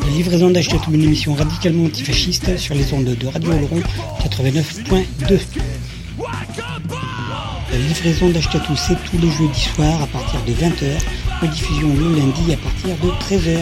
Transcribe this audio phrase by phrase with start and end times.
[0.00, 3.82] La livraison d'Achetatou, une émission radicalement antifasciste sur les ondes de Radio Oloron
[4.22, 5.38] 89.2.
[7.72, 10.98] La livraison d'Achetatou, c'est tous les jeudis soirs à partir de 20h,
[11.42, 13.58] rediffusion le lundi à partir de 13h.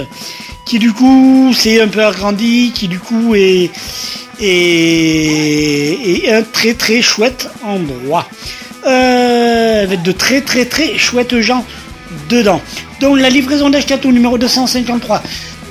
[0.66, 3.72] qui du coup s'est un peu agrandi, qui du coup est
[4.42, 8.28] et, un très très chouette endroit.
[8.86, 11.66] Euh, avec de très très très chouettes gens
[12.30, 12.62] dedans.
[13.00, 15.22] Donc la livraison d'Ashkato numéro 253,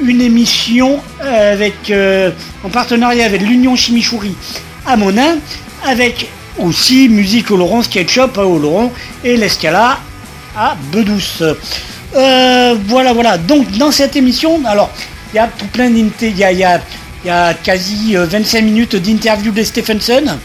[0.00, 2.30] une émission avec euh,
[2.64, 4.34] en partenariat avec l'Union Chimichouri
[4.86, 5.38] à Monin,
[5.84, 8.92] avec aussi Musique Oloron Sketchup à Oloron
[9.24, 9.98] et l'Escala
[10.56, 11.42] à Bedouce.
[12.14, 13.38] Euh, voilà, voilà.
[13.38, 14.90] Donc dans cette émission, alors
[15.32, 16.64] il y a tout plein d'inté, il y a, y
[17.24, 20.38] y a quasi 25 euh, minutes d'interview de Stephenson,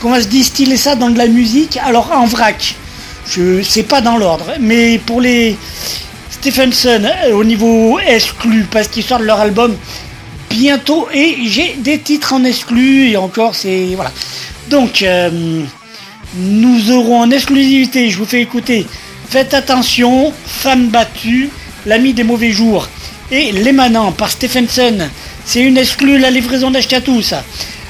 [0.00, 2.74] qu'on va se distiller ça dans de la musique, alors en vrac.
[3.26, 5.56] Je sais pas dans l'ordre, mais pour les
[6.44, 9.74] Stephenson euh, au niveau exclu, parce qu'ils sortent leur album
[10.50, 14.12] bientôt et j'ai des titres en exclu et encore c'est voilà.
[14.68, 15.30] Donc euh,
[16.36, 18.86] nous aurons en exclusivité, je vous fais écouter.
[19.26, 21.48] Faites attention, femme battue,
[21.86, 22.90] l'ami des mauvais jours
[23.30, 24.98] et l'émanant par Stephenson
[25.46, 27.42] c'est une exclue la livraison d'Achetatou, ça.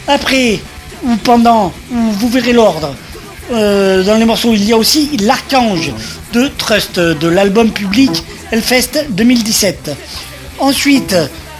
[0.07, 0.61] Après,
[1.03, 2.95] ou pendant, ou vous verrez l'ordre.
[3.53, 5.93] Euh, dans les morceaux, il y a aussi l'Archange
[6.33, 8.11] de Trust, de l'album public
[8.50, 9.91] Hellfest 2017.
[10.59, 11.16] Ensuite,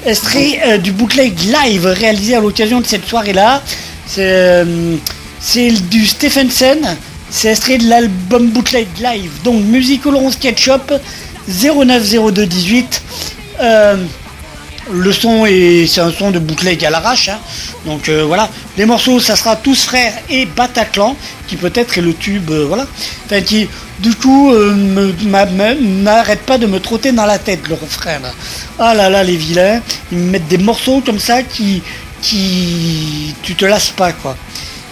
[0.07, 3.63] extrait euh, du bootleg live réalisé à l'occasion de cette soirée-là.
[4.07, 4.97] C'est euh,
[5.91, 6.81] du Stephenson.
[7.31, 9.31] C'est extrait de l'album bootleg live.
[9.43, 10.93] Donc, Musical Sketchup
[11.49, 13.03] 090218
[14.93, 17.39] le son est c'est un son de bootleg à l'arrache hein.
[17.87, 18.49] donc euh, voilà.
[18.77, 22.87] Les morceaux ça sera tous frères et Bataclan qui peut-être est le tube euh, voilà.
[23.27, 23.69] Enfin qui
[24.01, 24.75] du coup euh,
[25.25, 28.19] m'arrête pas de me trotter dans la tête le refrain
[28.79, 29.81] ah là là les vilains.
[30.13, 31.83] Ils me mettent des morceaux comme ça qui
[32.21, 34.37] qui tu te lasses pas quoi.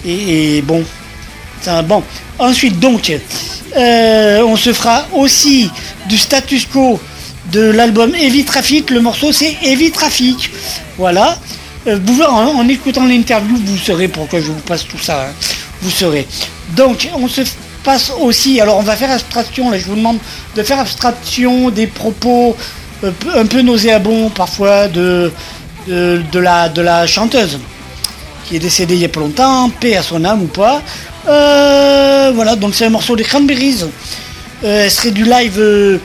[0.04, 0.84] Et, bon
[1.60, 2.02] c'est bon.
[2.38, 3.12] Ensuite donc
[3.76, 5.70] on se fera aussi
[6.08, 7.00] du status quo
[7.50, 8.90] de l'album Heavy Traffic.
[8.90, 10.50] Le morceau c'est Heavy Traffic.
[10.98, 11.38] Voilà.
[11.88, 11.98] Euh,
[12.28, 15.22] en, écoutant l'interview, vous saurez pourquoi je vous passe tout ça.
[15.22, 15.32] Hein.
[15.80, 16.26] Vous saurez.
[16.76, 17.42] Donc on se
[17.82, 18.60] passe aussi.
[18.60, 19.70] Alors on va faire abstraction.
[19.70, 20.18] Là, je vous demande
[20.54, 22.56] de faire abstraction des propos
[23.04, 25.32] euh, un peu nauséabonds parfois de,
[25.88, 27.58] de, la, de la chanteuse
[28.44, 30.82] qui est décédée il y a pas longtemps, paix à son âme ou pas.
[31.28, 33.84] Euh, voilà, donc c'est un morceau des Cranberries.
[34.64, 36.00] Euh, serait du live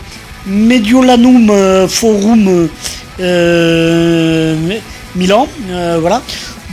[0.48, 2.70] Mediolanum euh, Forum
[3.20, 4.56] euh,
[5.16, 6.22] Milan, euh, voilà.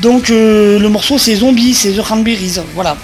[0.02, 2.96] Donc le morceau c'est Zombie, c'est The Cranberries, voilà.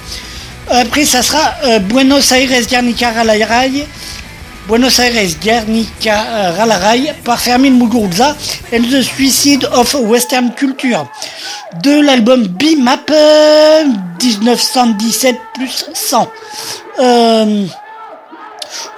[0.69, 1.55] Après ça sera
[1.89, 3.87] Buenos Aires Guernica Ralaray,
[4.69, 8.37] Buenos Aires Guernica Ralaray par Fermin Muguruza
[8.73, 11.07] and the Suicide of Western Culture
[11.83, 13.11] de l'album B-Map
[14.21, 16.29] 1917 plus 100.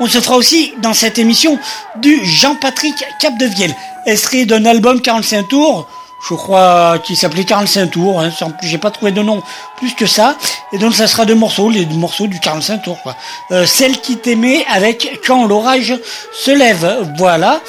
[0.01, 1.59] On se fera aussi dans cette émission
[1.97, 3.75] du Jean-Patrick Capdevielle,
[4.07, 5.87] extrait d'un album 45 tours,
[6.29, 8.31] je crois qu'il s'appelait 45 tours, hein,
[8.63, 9.43] j'ai pas trouvé de nom
[9.77, 10.37] plus que ça,
[10.73, 12.99] et donc ça sera deux morceaux, les deux morceaux du 45 tours.
[13.51, 15.95] Euh, celle qui t'aimait avec Quand l'orage
[16.33, 17.61] se lève, voilà.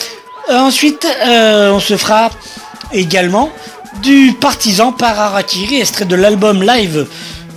[0.49, 2.29] Euh, ensuite, euh, on se fera
[2.91, 3.49] également
[4.03, 7.07] du Partisan par Arakiri, extrait de l'album live,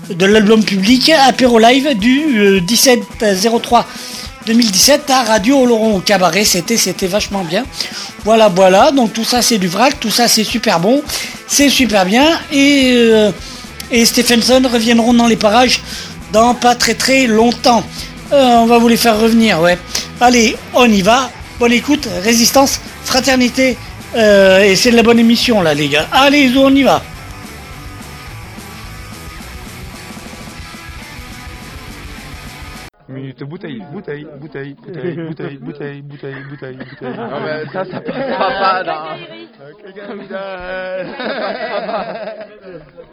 [0.09, 3.85] de l'album public Apéro Live du 17-03
[4.47, 6.45] 2017 à Radio Oloron au cabaret.
[6.45, 7.65] C'était, vachement bien.
[8.25, 8.93] Voilà, voilà.
[8.93, 11.03] Donc tout ça c'est du vrac, tout ça c'est super bon,
[11.49, 12.39] c'est super bien.
[12.53, 13.33] Et, euh,
[13.91, 15.81] et Stephenson reviendront dans les parages
[16.33, 17.85] dans pas très très longtemps.
[18.33, 19.79] Euh, on va vous les faire revenir, ouais.
[20.21, 21.31] Allez, on y va.
[21.59, 23.77] Bonne écoute, résistance, fraternité.
[24.15, 26.07] Euh, et c'est de la bonne émission là, les gars.
[26.13, 27.03] Allez, on y va.
[33.45, 37.15] Bouteille, bouteille, bouteille, bouteille, bouteille, bouteille, bouteille, bouteille, bouteille.
[37.19, 39.17] Ah ben ça, ça passera pas là.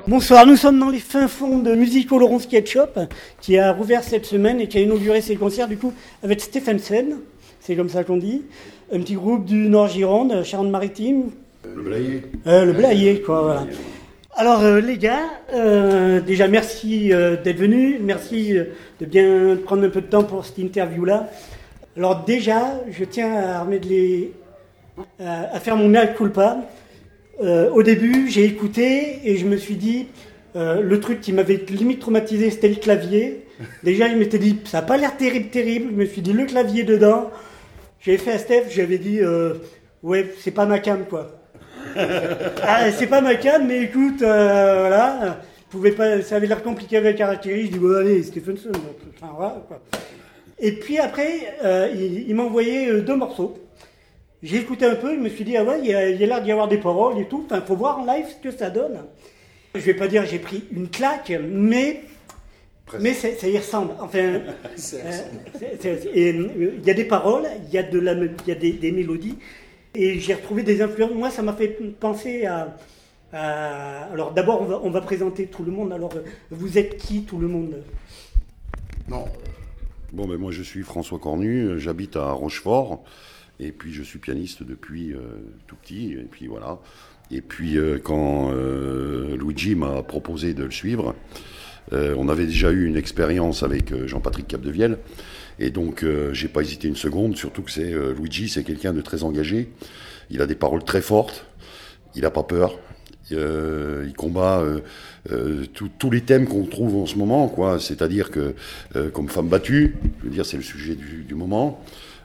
[0.08, 3.00] Bonsoir, nous sommes dans les fins fonds de Musique Laurent Sketchup
[3.42, 5.94] qui a rouvert cette semaine et qui a inauguré ses concerts du coup
[6.24, 7.20] avec Stephenson,
[7.60, 8.44] c'est comme ça qu'on dit,
[8.94, 11.32] un petit groupe du Nord Gironde, Charente-Maritime.
[11.66, 12.24] Le Blayé.
[12.48, 13.66] Euh, le Blayé, quoi, voilà.
[14.44, 18.54] Alors euh, les gars, euh, déjà merci euh, d'être venus, merci
[19.00, 21.30] de bien prendre un peu de temps pour cette interview-là.
[21.96, 24.34] Alors déjà, je tiens à remettre les,
[25.18, 26.58] à, faire mon mea culpa.
[27.40, 30.08] Au début, j'ai écouté et je me suis dit,
[30.56, 33.46] le truc qui m'avait limite traumatisé, c'était le clavier.
[33.84, 35.92] Déjà, je m'étais dit, ça n'a pas l'air terrible, terrible.
[35.92, 37.32] Je me suis dit, le clavier dedans.
[38.02, 39.22] J'ai fait à Steph, j'avais dit,
[40.02, 41.43] ouais, c'est pas ma cam, quoi.
[42.64, 45.42] ah, c'est pas ma cam, mais écoute, euh, voilà.
[45.70, 47.66] Pouvait pas, ça avait l'air compliqué avec Harakiri.
[47.66, 48.72] Je dis, bon, allez, Stephenson.
[49.16, 49.82] Enfin, voilà, quoi.
[50.60, 53.58] Et puis après, euh, il, il m'a envoyé euh, deux morceaux.
[54.44, 56.24] J'ai écouté un peu, je me suis dit, ah ouais, il y a, il y
[56.24, 57.44] a l'air d'y avoir des paroles et tout.
[57.46, 59.00] Enfin, faut voir en live ce que ça donne.
[59.74, 62.02] Je vais pas dire j'ai pris une claque, mais,
[63.00, 63.94] mais ça, y ressemble.
[64.00, 64.20] Enfin,
[64.94, 68.14] euh, il y a des paroles, il y a, de la,
[68.46, 69.38] y a des, des mélodies,
[69.96, 71.14] et j'ai retrouvé des influences.
[71.14, 71.68] Moi, ça m'a fait
[72.00, 72.76] penser à.
[73.32, 75.94] alors, d'abord, on va, présenter tout le monde.
[75.94, 76.14] Alors,
[76.52, 77.76] vous êtes qui, tout le monde?
[79.08, 79.26] Non.
[80.14, 83.04] Bon, ben moi je suis François Cornu, j'habite à Rochefort,
[83.60, 85.22] et puis je suis pianiste depuis euh,
[85.66, 86.78] tout petit, et puis voilà.
[87.32, 91.16] Et puis euh, quand euh, Luigi m'a proposé de le suivre,
[91.92, 94.98] on avait déjà eu une expérience avec Jean-Patrick Capdevielle,
[95.60, 98.94] et donc euh, j'ai pas hésité une seconde, surtout que c'est euh, Luigi, c'est quelqu'un
[98.94, 99.70] de très engagé,
[100.30, 101.46] il a des paroles très fortes,
[102.16, 102.80] il n'a pas peur.
[103.32, 104.62] Euh, il combat
[105.32, 107.80] euh, tous- les thèmes qu'on trouve en ce moment, quoi.
[107.80, 108.54] C'est-à-dire que,
[109.14, 111.84] comme femme battue, je veux dire, c'est le sujet du, du moment.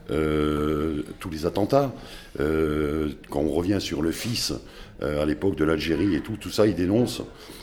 [0.08, 1.94] Tous les attentats.
[2.36, 4.52] Quand on revient sur le fils
[5.00, 7.22] à l'époque de l'Algérie et tout, tout ça, il dénonce.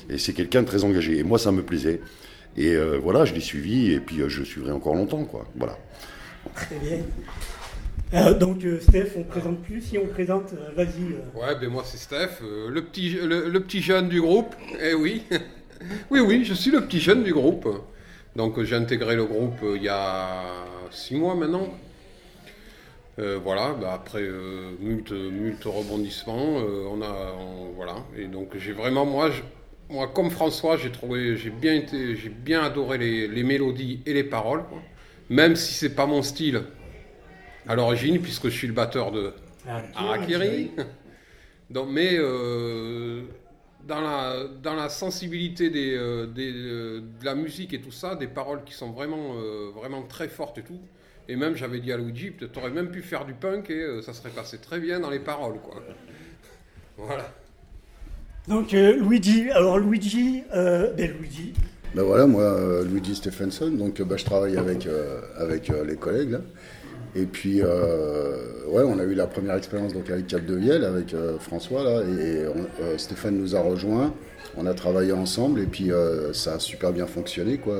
[0.09, 1.17] Et c'est quelqu'un de très engagé.
[1.17, 2.00] Et moi, ça me plaisait.
[2.57, 3.91] Et euh, voilà, je l'ai suivi.
[3.91, 5.45] Et puis, euh, je le suivrai encore longtemps, quoi.
[5.55, 5.77] Voilà.
[6.53, 6.99] Très bien.
[8.13, 9.81] Euh, donc, euh, Steph, on présente plus.
[9.81, 11.03] Si on présente, euh, vas-y.
[11.13, 11.39] euh.
[11.39, 14.55] Ouais, ben moi c'est Steph, euh, le, petit, le, le petit jeune du groupe.
[14.81, 15.23] Eh oui,
[16.11, 17.67] oui, oui, je suis le petit jeune du groupe.
[18.35, 20.43] Donc j'ai intégré le groupe euh, il y a
[20.91, 21.67] six mois maintenant.
[23.17, 27.95] Euh, voilà, bah, après euh, multe, multe rebondissements, euh, on a, on- voilà.
[28.17, 29.41] Et donc j'ai vraiment moi, je-
[29.89, 34.13] moi comme François, j'ai trouvé, j'ai bien été, j'ai bien adoré les, les mélodies et
[34.13, 34.81] les paroles, quoi.
[35.29, 36.63] même si c'est pas mon style
[37.67, 39.33] à l'origine, puisque je suis le batteur de,
[39.95, 40.71] Harakiri.
[41.69, 43.24] Donc, mais euh,
[43.86, 48.15] dans, la, dans la sensibilité des, euh, des, euh, de la musique et tout ça,
[48.15, 50.79] des paroles qui sont vraiment, euh, vraiment très fortes et tout.
[51.27, 54.01] Et même, j'avais dit à Luigi, peut-être t'aurais même pu faire du punk et euh,
[54.01, 55.81] ça serait passé très bien dans les paroles, quoi.
[56.98, 57.29] Voilà.
[58.47, 59.49] Donc, euh, Luigi.
[59.51, 61.53] Alors, Luigi, euh, ben, Luigi.
[61.95, 64.87] Ben voilà, moi, euh, Luigi Stephenson, donc euh, bah, je travaille avec,
[65.37, 66.41] avec les collègues là.
[67.15, 71.83] Et puis, ouais, on a eu la première expérience donc avec Capdevielle, avec euh, François
[71.83, 72.45] là, et
[72.97, 74.13] Stéphane nous a rejoints.
[74.57, 75.91] On a travaillé ensemble et puis
[76.33, 77.77] ça a super bien fonctionné quoi.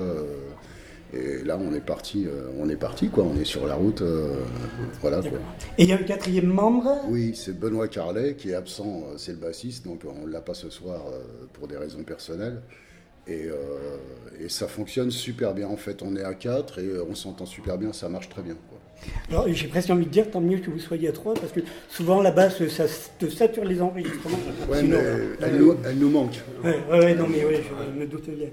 [1.16, 3.24] Et là, on est parti, euh, on est parti quoi.
[3.24, 4.36] On est sur la route, euh,
[5.02, 5.40] voilà quoi.
[5.78, 6.90] Et il y a un quatrième membre?
[7.08, 10.42] Oui, c'est Benoît Carlet qui est absent, euh, c'est le bassiste, donc on ne l'a
[10.42, 11.02] pas ce soir
[11.54, 12.62] pour des raisons personnelles.
[13.28, 13.56] Et, euh,
[14.40, 17.78] et ça fonctionne super bien en fait, on est à 4 et on s'entend super
[17.78, 18.56] bien, ça marche très bien.
[18.70, 18.78] quoi.
[19.30, 21.62] Alors, j'ai presque envie de dire, tant mieux que vous soyez à trois, parce que
[21.90, 22.86] souvent là-bas, ça ça
[23.20, 24.38] te sature les enregistrements.
[24.70, 24.98] Ouais, mais
[25.42, 26.40] elle nous, elle nous manque.
[26.64, 28.50] Ouais, ouais, non, mais ouais, je me doute bien.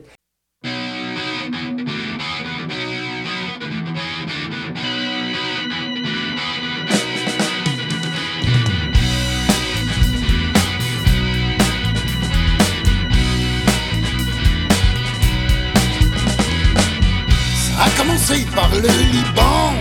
[18.54, 19.72] Par le Liban.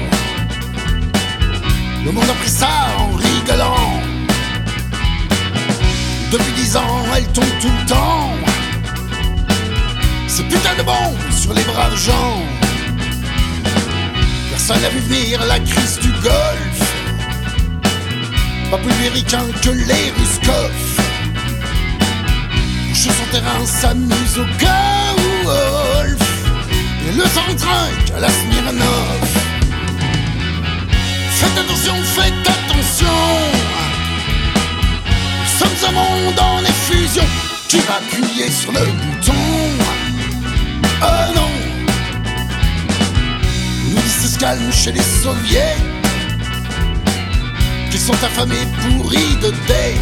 [2.06, 4.01] Le monde a pris ça en rigolant.
[6.32, 8.34] Depuis dix ans, elles tombent tout le temps.
[10.28, 12.40] C'est putain de bombes sur les braves gens.
[14.50, 16.80] Personne n'a vu venir la crise du golf.
[18.70, 20.72] Pas plus américain que les Ruskov.
[22.94, 26.30] Sur son terrain s'amuse au golf.
[27.08, 29.22] Et le sang trinque à la Smirnov.
[31.31, 33.08] Faites attention, faites attention.
[35.39, 37.24] Nous sommes un monde en effusion.
[37.72, 39.34] Qui va appuyer sur le bouton
[41.01, 41.50] Oh non
[43.91, 45.77] Nous se calme chez les soviets
[47.89, 50.01] Qui sont affamés pourris de dette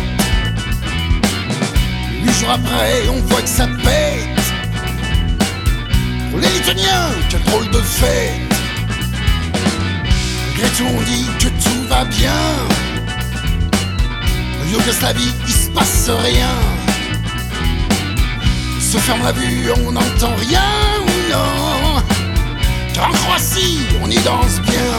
[2.23, 4.58] Huit jours après on voit que ça pète
[6.41, 8.41] les Lituaniens, quel drôle de fête
[10.47, 12.41] Malgré tout on dit que tout va bien.
[14.61, 16.55] En Yougoslavie il se passe rien.
[18.79, 20.63] Se ferme la vue, on n'entend rien
[21.01, 22.01] ou non?
[23.01, 24.93] En Croatie, on y danse bien.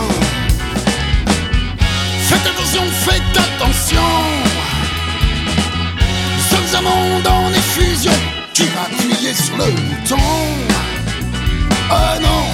[2.28, 4.10] Faites attention, faites attention.
[6.36, 8.12] Nous sommes un monde en effusion
[8.54, 10.16] Qui va appuyer sur le bouton
[11.92, 12.44] Oh non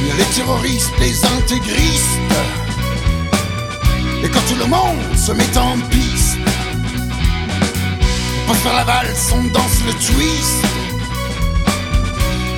[0.00, 2.20] Il y a les terroristes, les intégristes.
[4.22, 6.13] Et quand tout le monde se met en piste,
[8.46, 10.64] pour faire la valse, on danse le twist.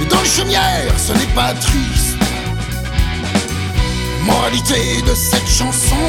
[0.00, 2.16] Et dans les chaumières, ce n'est pas triste.
[4.22, 6.06] Moralité de cette chanson,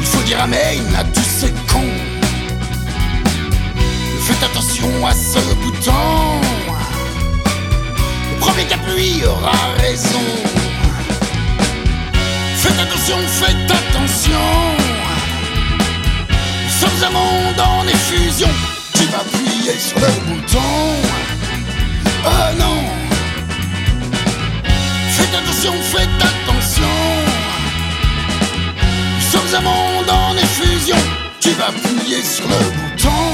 [0.00, 2.14] il faut dire amen à tous ces cons.
[4.22, 6.40] Faites attention à ce bouton.
[8.32, 10.26] Le premier qui aura raison.
[12.56, 14.73] Faites attention, faites attention.
[17.06, 18.48] Un monde en effusion.
[18.94, 20.58] Qui va appuyer sur le bouton
[22.24, 22.80] Oh non
[25.10, 26.94] Faites attention, faites attention.
[29.16, 30.96] Nous sommes un monde en effusion.
[31.40, 33.33] Qui va appuyer sur le bouton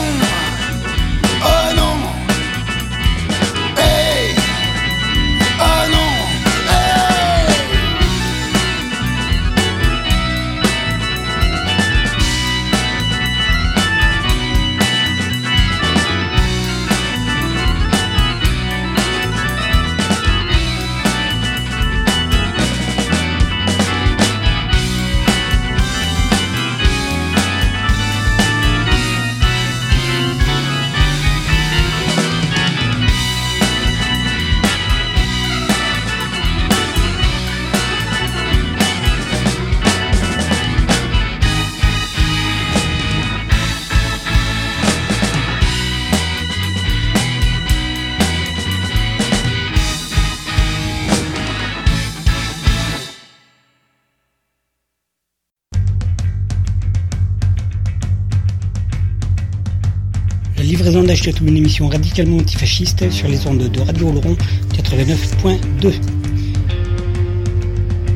[61.38, 64.36] une émission radicalement antifasciste sur les ondes de Radio Oloron
[64.74, 65.92] 89.2.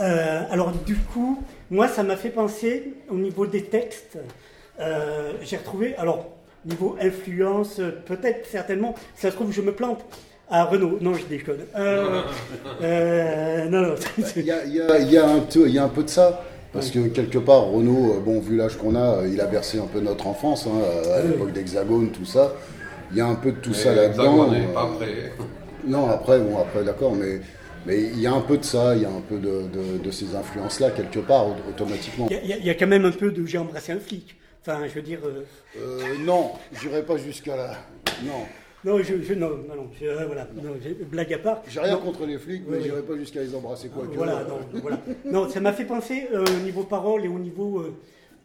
[0.00, 4.18] Euh, alors du coup, moi ça m'a fait penser au niveau des textes.
[4.80, 6.26] Euh, J'ai retrouvé, alors
[6.64, 10.00] niveau influence, euh, peut-être certainement, si ça se trouve je me plante.
[10.50, 11.60] Ah Renault, non je déconne.
[11.76, 12.22] Euh,
[12.82, 13.94] euh, non, non.
[14.36, 16.02] Il y a, il y a- y a un peu- il y a un peu
[16.02, 16.42] de ça.
[16.72, 19.78] Parce que quelque part, Renault, euh, bon, vu l'âge qu'on a, euh, il a bercé
[19.80, 22.52] un peu notre enfance, hein, euh, à l'époque d'Hexagone, tout ça.
[23.10, 24.22] Il y a un peu de tout ça là-dedans.
[24.22, 25.32] Hexagone n'est euh, pas prêt.
[25.84, 27.40] Non, après, bon, après, d'accord, mais
[27.86, 29.98] mais il y a un peu de ça, il y a un peu de, de-
[29.98, 32.28] de ces influences-là quelque part au- automatiquement.
[32.30, 34.36] Il y, a- y y quand même un peu de j'ai embrassé un flic.
[34.62, 35.20] Enfin, je veux dire.
[35.24, 35.44] euh,
[35.78, 37.70] Euh, non, j'irai pas jusqu'à là.
[38.24, 38.44] Non,
[38.84, 40.72] non, je, je- non, non, non, je- euh, voilà, non,
[41.10, 41.62] blague à part.
[41.66, 44.14] j'ai rien contre les flics, mais Oui, j'irai pas jusqu'à les embrasser quoi que.
[44.16, 44.98] Voilà, non, voilà.
[45.24, 47.80] Non, ça m'a fait penser euh, au niveau parole et au niveau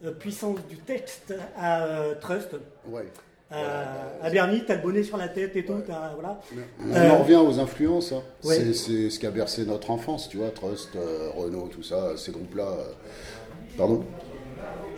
[0.04, 2.56] euh, puissance du texte à Trust.
[2.88, 3.04] Ouais.
[3.50, 6.40] À, à Bernie, t'as le bonnet sur la tête et tout, t'as- voilà.
[6.84, 8.10] On Euh, en revient aux influences.
[8.12, 8.22] hein.
[8.44, 8.56] ouais.
[8.56, 12.12] C'est- C'est ce qui a bercé notre enfance, tu vois, Trust, euh, Renault, tout ça,
[12.16, 12.64] ces groupes-là.
[12.64, 12.84] euh.
[13.78, 14.04] Pardon?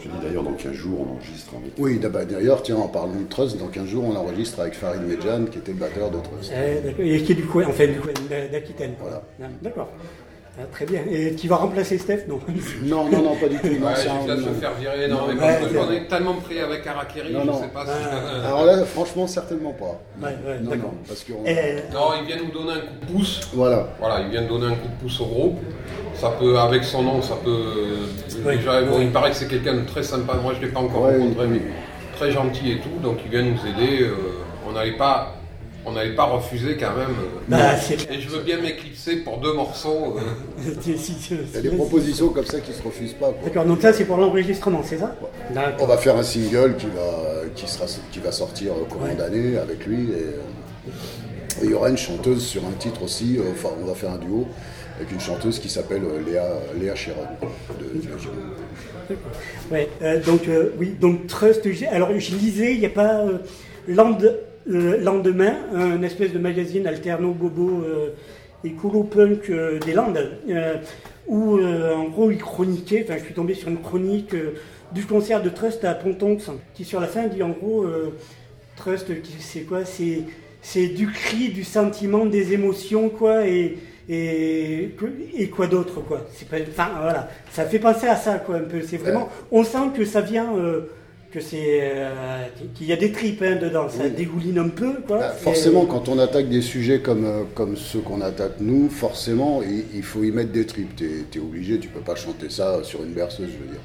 [0.00, 1.72] Je dis d'ailleurs, dans 15 jours, on enregistre avec.
[1.76, 5.46] Oui, d'ailleurs, tiens, en parlant de Trust, dans 15 jours, on enregistre avec Farid Medjan,
[5.50, 6.52] qui était le batteur de Trust.
[6.54, 7.16] Eh.
[7.16, 8.94] Et qui est du coin, enfin du coin d'A- d'Aquitaine.
[9.00, 9.22] Voilà.
[9.42, 9.88] Ah, D'accord.
[10.60, 11.02] Ah, très bien.
[11.10, 12.40] Et tu vas remplacer Steph Non.
[12.82, 13.66] Non, non, non, pas du tout.
[13.68, 16.84] Non, Ouais, un- jusqu'à se faire virer, non, mais Ouais, parce ai tellement pris avec
[16.86, 17.60] Harakiri, Non, je non.
[17.62, 17.92] sais pas si.
[18.10, 18.46] Ah.
[18.48, 20.00] Alors là, franchement, certainement pas.
[20.20, 20.92] Ouais, ouais, Non, d'accord.
[20.92, 23.40] non, parce que Non, il vient nous donner un coup de pouce.
[23.54, 23.88] voilà.
[24.00, 25.58] Voilà, il vient de donner un coup de pouce au groupe.
[26.14, 27.64] Ça peut, avec son nom, ça peut.
[28.44, 28.56] Oui.
[28.56, 30.34] Déjà, bon, il paraît que c'est quelqu'un de très sympa.
[30.42, 31.60] Moi, je ne l'ai pas encore Ouais, rencontré, oui.
[31.64, 32.98] mais très gentil et tout.
[33.00, 34.02] Donc, il vient nous aider.
[34.02, 34.14] euh,
[34.68, 35.34] on n'allait pas,
[35.86, 37.10] on n'allait pas refuser quand même.
[37.10, 37.38] euh.
[37.48, 37.58] bah,
[38.10, 40.16] Et je veux bien m'éclipser pour deux morceaux.
[40.18, 40.72] euh.
[40.80, 43.32] si- si- si- Il y a des propositions comme ça qui se refusent pas.
[43.44, 45.14] D'accord, donc ça c'est pour l'enregistrement, c'est ça
[45.80, 49.56] On va faire un single qui va, qui sera, qui va sortir au courant d'année
[49.56, 50.10] avec lui.
[50.10, 50.90] Et, euh,
[51.62, 53.36] et il y aura une chanteuse sur un titre aussi.
[53.38, 54.46] euh, Enfin, on va faire un duo
[55.00, 56.44] avec une chanteuse qui s'appelle euh, Léa,
[56.78, 57.22] Léa Chiron.
[57.78, 59.14] de- de-
[59.70, 61.66] Ouais, euh, donc euh, oui, donc Trust.
[61.90, 63.38] Alors je lisais, il n'y a pas euh,
[63.86, 64.18] Land-
[64.68, 68.10] euh, lendemain, un espèce de magazine alterno bobo euh,
[68.64, 70.74] euh, des Landes, euh,
[71.26, 73.04] où en gros il chroniquait.
[73.04, 74.34] Enfin, je suis tombé sur une chronique
[74.92, 77.86] du concert de Trust à Pontonx, qui sur la fin dit en gros
[78.76, 79.08] Trust,
[79.40, 80.22] c'est quoi C'est
[80.60, 83.78] c'est du cri, du sentiment, des émotions, quoi, et
[84.08, 84.94] et,
[85.36, 86.26] et quoi d'autre, quoi.
[86.32, 88.80] C'est pas, enfin voilà, ça fait penser à ça, quoi, un peu.
[88.82, 90.82] C'est vraiment, on sent que ça vient, euh,
[91.32, 94.10] que c'est, euh, qu'il y a des tripes hein, dedans, ça Oui.
[94.10, 95.18] dégouline un peu, quoi.
[95.18, 99.60] Bah, forcément, quand on attaque des sujets comme, euh, comme ceux qu'on attaque nous, forcément,
[99.62, 100.96] il, il faut y mettre des tripes.
[100.96, 103.80] T'es es obligé, tu peux pas chanter ça sur une berceuse, je veux dire.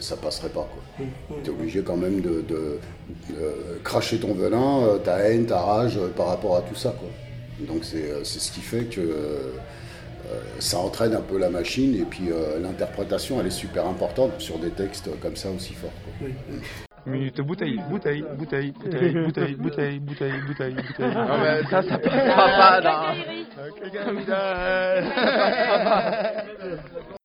[0.00, 1.06] Ça passerait pas, quoi.
[1.44, 2.78] T'es obligé quand même de, de-
[3.30, 6.94] de cracher ton venin, euh, ta haine, ta rage euh, par rapport à tout ça,
[6.98, 7.08] quoi.
[7.66, 9.50] Donc c'est euh, ce qui fait que euh, euh,
[10.58, 14.58] ça entraîne un peu la machine et puis euh, l'interprétation, elle est super importante sur
[14.58, 15.90] des textes comme ça aussi forts.
[16.04, 16.28] quoi.
[17.06, 21.14] Minute bouteille, bouteille, bouteille, bouteille, bouteille, bouteille, bouteille, bouteille, bouteille.
[21.14, 23.14] Non mais ça, ça passera pas dans...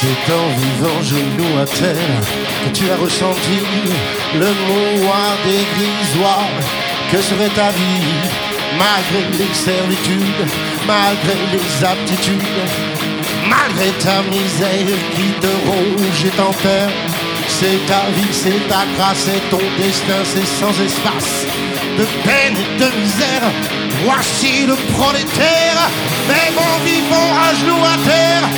[0.00, 2.20] C'est en vivant genou à terre
[2.64, 3.60] que tu as ressenti
[4.32, 6.56] le mouvoir des grisoirs.
[7.12, 8.08] Que serait ta vie
[8.78, 10.48] malgré les servitudes,
[10.86, 12.62] malgré les aptitudes,
[13.46, 16.92] malgré ta misère qui te ronge et t'enferme?
[17.46, 21.44] C'est ta vie, c'est ta grâce, c'est ton destin, c'est sans espace
[21.98, 23.42] de peine et de misère.
[24.06, 25.90] Voici le prolétaire,
[26.26, 28.48] même en vivant à genoux à terre,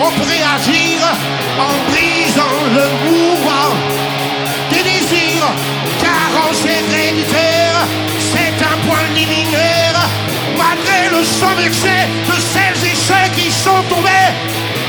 [0.00, 1.00] on peut réagir
[1.58, 3.74] en brisant le mouvement
[4.70, 5.50] des désirs,
[6.00, 7.80] car en héréditaire,
[8.18, 10.00] c'est un point liminaire,
[10.56, 11.96] malgré le sang vexé
[12.28, 14.30] de celles et ceux qui sont tombés.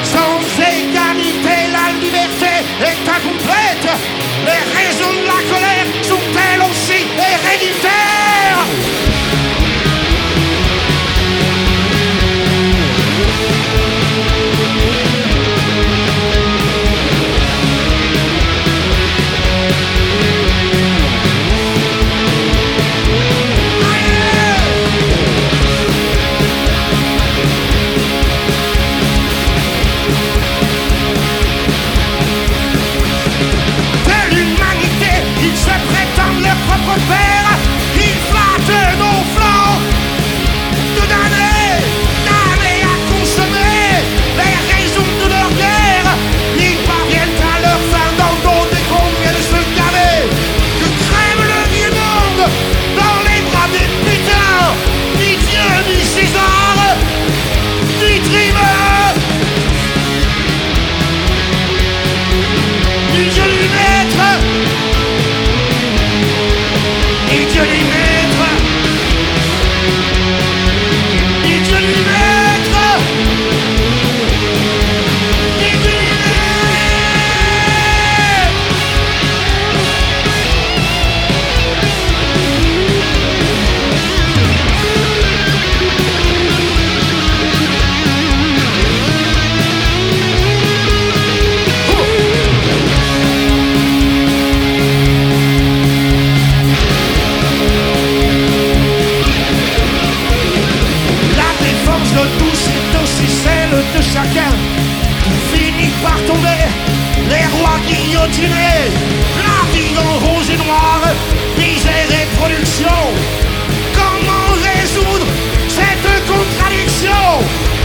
[0.03, 3.89] Sans égalité, la liberté est incomplète.
[4.45, 9.08] Les raisons de la colère sont-elles aussi héréditaires?
[36.69, 37.38] Rafa Corbeiro!
[104.19, 104.51] chacun
[105.53, 106.63] finit par tomber,
[107.29, 108.91] les rois guillotinés,
[109.43, 110.99] la vie en rouge et noir,
[111.57, 112.99] misère et production.
[113.93, 115.27] Comment résoudre
[115.67, 117.23] cette contradiction?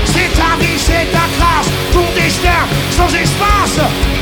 [0.07, 4.14] C'est ta vie, c'est ta classe, ton destin sans espace.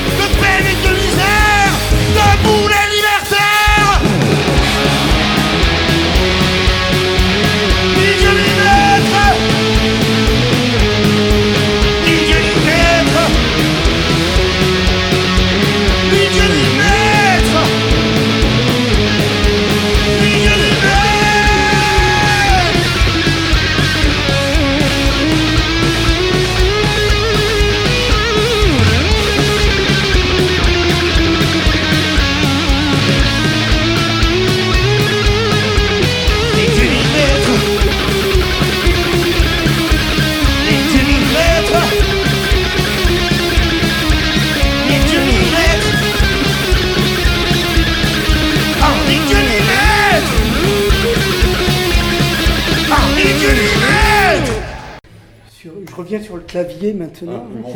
[56.93, 57.47] Maintenant.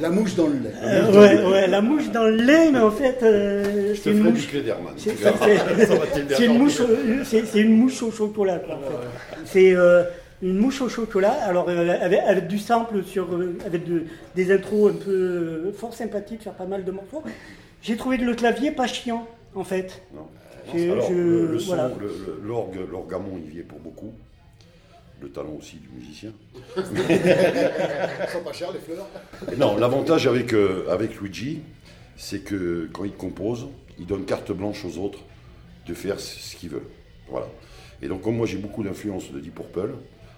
[0.00, 0.70] La mouche dans le lait.
[0.82, 4.48] Euh, ouais, ouais, la mouche dans le lait, mais en fait, euh, c'est une mouche.
[4.96, 6.80] C'est une mouche,
[7.24, 8.58] c'est une mouche au chocolat.
[8.60, 9.38] quoi, en fait.
[9.44, 10.02] C'est euh,
[10.42, 11.32] une mouche au chocolat.
[11.44, 15.92] Alors euh, avec, avec du sample sur, euh, avec de- des intros un peu fort
[15.92, 17.22] sympathiques, faire pas mal de morceaux.
[17.82, 20.00] J'ai trouvé le clavier pas chiant, en fait.
[20.14, 20.26] Non.
[20.74, 21.90] Je- Alors, je- le, le son, voilà.
[22.42, 24.12] l'orgue, l'orgamon, il y est pour beaucoup.
[25.24, 26.32] Le talent aussi du musicien.
[26.76, 26.82] Ils
[28.30, 29.08] sont pas chers les fleurs.
[29.56, 31.60] Non, l'avantage avec, euh, avec Luigi,
[32.14, 35.20] c'est que quand il compose, il donne carte blanche aux autres
[35.86, 36.82] de faire ce qu'ils veulent.
[37.30, 37.46] Voilà.
[38.02, 39.94] Et donc, comme moi j'ai beaucoup d'influence de Deep Purple,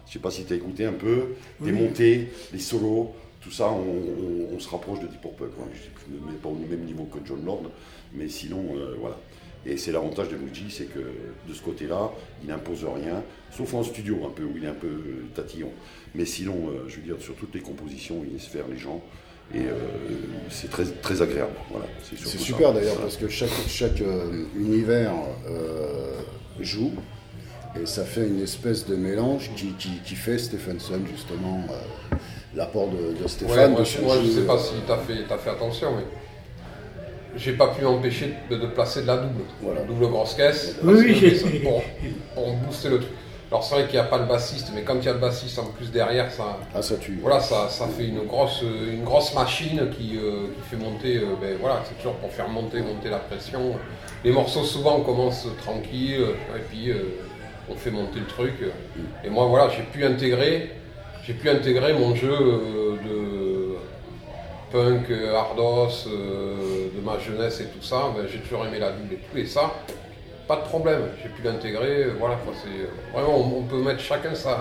[0.06, 1.30] je sais pas si tu as écouté un peu,
[1.64, 5.48] les montées, les solos, tout ça, on, on- on se rapproche de Deep Purple.
[5.56, 5.66] quoi.
[5.74, 7.62] Je ne me mets pas au même niveau que John Lord,
[8.14, 9.16] mais sinon, euh, voilà.
[9.68, 13.82] Et c'est l'avantage de Luigi, c'est que de ce côté-là, il n'impose rien, sauf en
[13.82, 15.70] studio un peu, où il est un peu euh, tatillon.
[16.14, 19.02] Mais sinon, euh, je veux dire, sur toutes les compositions, il laisse faire les gens.
[19.54, 19.72] Et euh,
[20.50, 21.52] c'est très, très agréable.
[21.70, 25.12] Voilà, c'est super d'ailleurs parce que chaque, chaque euh, univers
[25.48, 26.20] euh,
[26.60, 26.92] joue
[27.80, 32.16] et ça fait une espèce de mélange qui, qui, qui fait Stephenson justement euh,
[32.54, 34.40] l'apport de, de Ouais, moi, de je, son moi, je jeu.
[34.40, 36.04] sais pas si t'as fait, t'as fait attention, mais
[37.36, 39.42] j'ai pas pu m'empêcher de, de placer de la double.
[39.62, 39.82] Voilà.
[39.82, 40.76] Double grosse caisse.
[40.82, 40.94] Oui,
[41.44, 41.82] oui, pour,
[42.34, 43.12] pour booster le truc.
[43.48, 45.20] Alors c'est vrai qu'il n'y a pas le bassiste, mais quand il y a le
[45.20, 47.18] bassiste en plus derrière, ça, Ah ça tue.
[47.22, 51.36] voilà, ça, ça fait une grosse, une grosse machine qui, euh, qui fait monter, euh,
[51.40, 53.76] ben voilà, c'est toujours pour faire monter, monter la pression.
[54.24, 56.96] Les morceaux souvent commencent tranquilles, et puis euh,
[57.70, 58.54] on fait monter le truc.
[59.24, 60.72] Et moi voilà, j'ai pu intégrer,
[61.24, 62.28] j'ai pu intégrer mon jeu
[63.06, 63.55] de
[64.76, 68.12] punk, euh, hardos, euh, de ma jeunesse et tout ça.
[68.14, 69.72] Ben, j'ai toujours aimé la double et tout, et ça,
[70.46, 72.04] pas de problème, j'ai pu l'intégrer.
[72.04, 74.60] euh, Voilà, quoi, c'est euh, vraiment, on, on peut mettre chacun sa,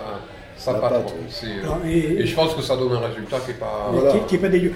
[0.57, 0.81] sa patte.
[0.93, 1.13] patte, quoi.
[1.19, 1.25] oui.
[1.29, 3.89] C'est, euh, Alors, et- et je pense que ça donne un résultat qui est pas.
[3.91, 4.11] Voilà.
[4.13, 4.71] qui, qui est pas dégueu.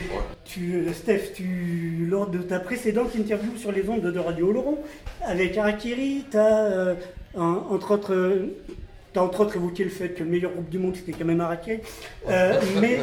[0.46, 4.78] Tu, euh, Steph, tu, lors de ta précédente interview sur les ondes de Radio Laurent,
[5.26, 6.96] avec Harakiri, tu as,
[7.38, 8.56] entre autres, euh,
[9.14, 11.42] t'as entre autres évoqué le fait que le meilleur groupe du monde c'était quand même
[11.42, 11.80] Harakiri.
[12.30, 13.00] Euh, mais,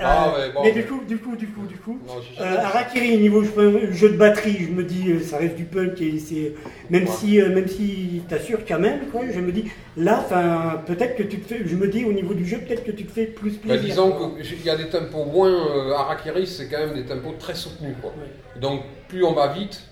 [0.00, 2.14] Ah, euh, ouais, bon, mais mais- du coup, du coup, du coup, du coup, Non,
[2.40, 2.56] euh.
[2.58, 6.18] Harakiri niveau jeu, jeu de batterie, je me dis euh, ça reste du punk et
[6.18, 6.54] c'est
[6.90, 7.10] même Ouais.
[7.10, 9.64] si même si t'assures quand même quoi, je me dis
[9.96, 12.84] là, enfin peut-être que tu te fais, je me dis au niveau du jeu peut-être
[12.84, 13.82] que tu te fais plus Bah, plaisir.
[13.88, 15.52] disons qu'il y a des tempos moins.
[15.96, 17.94] Harakiri, c'est quand même des tempos très soutenus.
[18.00, 18.12] Quoi.
[18.60, 19.82] Donc, plus on va vite,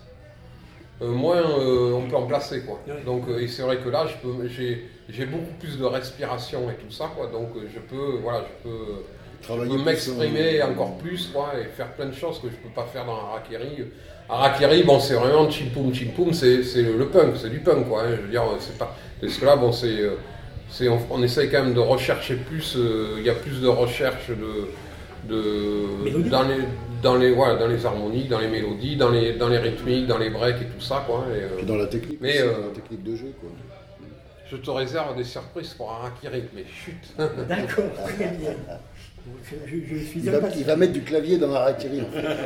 [1.00, 2.60] moins euh, on peut en placer.
[2.62, 2.80] Quoi.
[3.04, 6.68] Donc, euh, et c'est vrai que là, je peux- j'ai j'ai beaucoup plus de respiration
[6.70, 7.10] et tout ça.
[7.16, 7.26] Quoi.
[7.28, 8.78] Donc, euh, je peux, voilà, je peux,
[9.64, 13.04] je m'exprimer encore plus quoi, et faire plein de choses que je peux pas faire
[13.06, 13.84] dans Harakiri.
[14.28, 17.88] Harakiri, bon, c'est vraiment chimpoum chimpoum, c'est c'est le, punk, c'est du punk.
[17.88, 18.16] Quoi, hein.
[18.16, 18.96] Je veux dire, c'est pas.
[19.20, 20.00] Parce que là, bon, c'est.
[20.00, 20.16] euh,
[20.70, 23.68] c'est- on, on essaye quand même de rechercher plus, euh, il y a plus de
[23.68, 24.68] recherche de,
[25.28, 26.56] de dans, les,
[27.06, 30.18] dans, les, voilà, dans les harmonies, dans les mélodies, dans les, dans les rythmiques, dans
[30.18, 31.04] les breaks et tout ça.
[31.06, 33.48] Quoi, et, euh, dans la technique, Mais, aussi, euh, dans la technique de jeu quoi.
[34.50, 38.50] je te réserve des surprises pour Harakiri, mais chut D'accord, très bien.
[39.44, 41.88] Je, je- suis Il va, il va mettre du clavier dans en fait.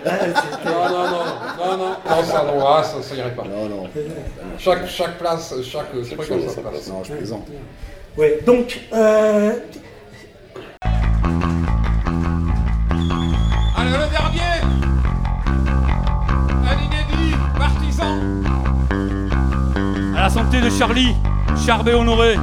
[0.06, 0.26] Ah,
[0.64, 1.24] Non, non, non,
[1.58, 3.44] non, non, non, ça, non, ah, ça, ça irait pas.
[3.44, 3.88] Non, non.
[4.58, 6.88] Chaque, chaque place, chaque truc chose a à sa sa place.
[6.88, 7.46] Non, je plaisante.
[8.16, 9.52] Ouais, donc, euh,
[13.92, 14.40] le dernier
[16.64, 18.18] Un inédit, partisan
[20.16, 21.14] À la santé de Charlie,
[21.64, 22.36] Charbet honoré.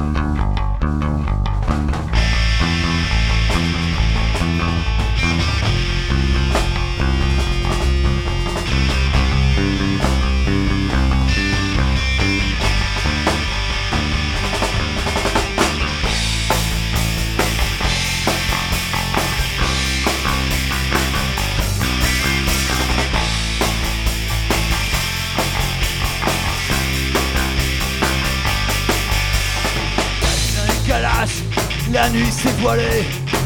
[32.08, 33.04] La nuit s'est voilée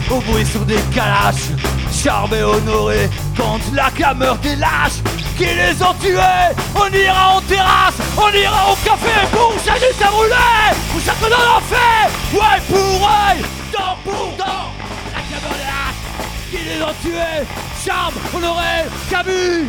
[0.08, 1.50] au bruit sur des calaches.
[1.92, 5.02] Charbé honoré contre la clameur des lâches
[5.36, 6.54] qui les ont tués.
[6.76, 10.70] On ira en terrasse, on ira au café pour changer sa brûler.
[10.94, 14.70] Ou chaque dans l'enfer, ouais pour œil, dent pour dent.
[15.12, 17.44] La clameur des lâches qui les ont tués.
[17.84, 19.68] Charme, honoré, Camus.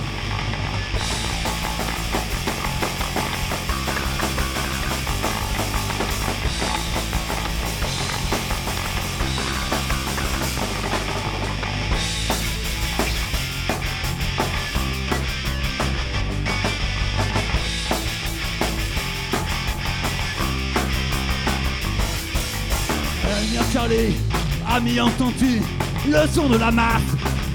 [24.76, 25.62] Ami entends-tu
[26.08, 27.02] le son de la masse,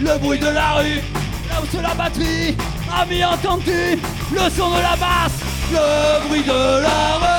[0.01, 1.03] le bruit de la rue,
[1.49, 2.57] là où c'est la batterie.
[2.97, 3.99] Ami entends-tu
[4.33, 5.41] le son de la basse,
[5.73, 7.39] le bruit de la rue.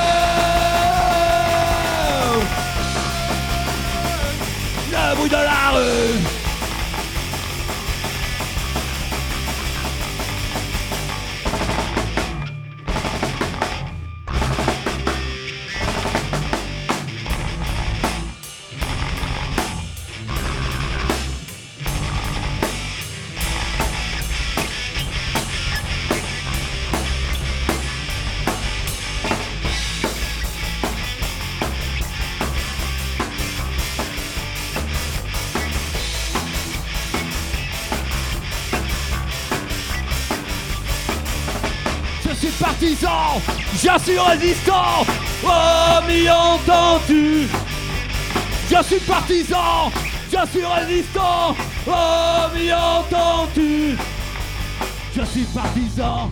[4.92, 6.29] Le bruit de la rue
[43.82, 45.06] je suis résistant,
[45.44, 47.48] oh m'y entends-tu?
[48.70, 49.92] Je suis partisan,
[50.32, 51.56] je suis résistant,
[51.88, 53.98] oh m'y entends-tu?
[55.16, 56.30] Je suis partisan,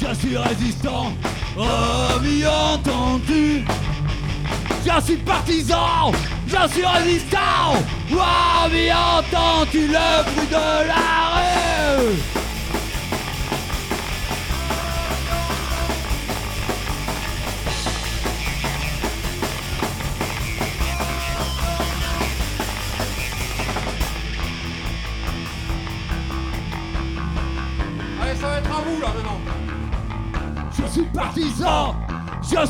[0.00, 1.12] je suis résistant,
[1.58, 3.64] oh m'y entends-tu?
[4.86, 6.12] Je suis partisan,
[6.46, 7.74] je suis résistant,
[8.12, 12.45] oh m'y entends-tu le bruit de la rue?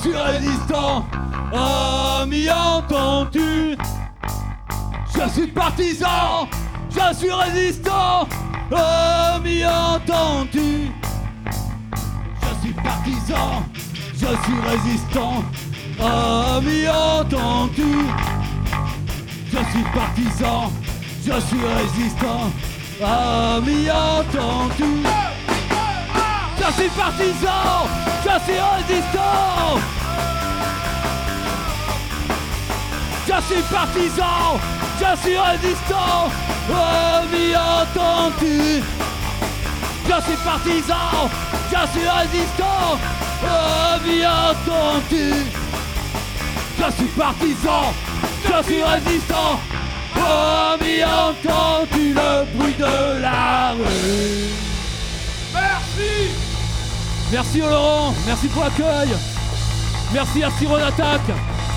[0.07, 1.05] Suis résistant.
[1.53, 3.77] Oh, m'y entends-tu?
[5.15, 6.49] Je suis partisan,
[6.91, 8.29] je suis résistant.
[8.71, 10.91] Oh, m'y entends-tu?
[12.43, 13.65] Je suis partisan,
[14.15, 15.45] je suis résistant.
[16.01, 18.07] Oh, m'y entends-tu?
[19.51, 20.73] Je suis partisan,
[21.25, 22.51] je suis résistant.
[23.03, 25.03] Oh, m'y entends-tu?
[26.59, 27.89] Je suis partisan,
[28.25, 29.96] je suis résistant.
[33.39, 34.59] Je suis partisan,
[34.99, 36.31] je suis résistant.
[36.71, 38.83] Oh, m'y entends-tu
[40.09, 41.29] Je suis partisan,
[41.71, 42.99] je suis résistant.
[43.45, 45.33] Oh, m'y entends-tu
[46.79, 47.93] Je suis partisan,
[48.43, 49.61] je suis résistant.
[50.17, 54.49] Oh, m'y entends-tu le bruit de la rue
[55.53, 56.31] Merci
[57.31, 59.11] Merci au Laurent, merci pour l'accueil.
[60.13, 61.21] Merci à Siron Attack.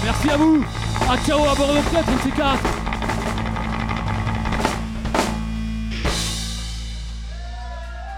[0.05, 0.63] Merci à vous.
[1.09, 2.63] À ciao à Bordeaux peut-être, on ces quatre.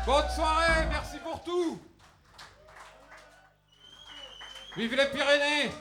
[0.05, 1.77] Bonne soirée, merci pour tout.
[4.77, 5.71] Vive les Pyrénées.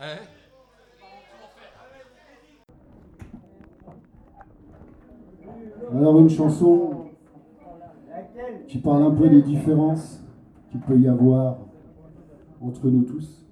[0.00, 0.18] Hein?
[5.94, 7.10] Alors une chanson
[8.68, 10.20] qui parle un peu des différences
[10.70, 11.56] qu'il peut y avoir
[12.60, 13.46] entre nous tous,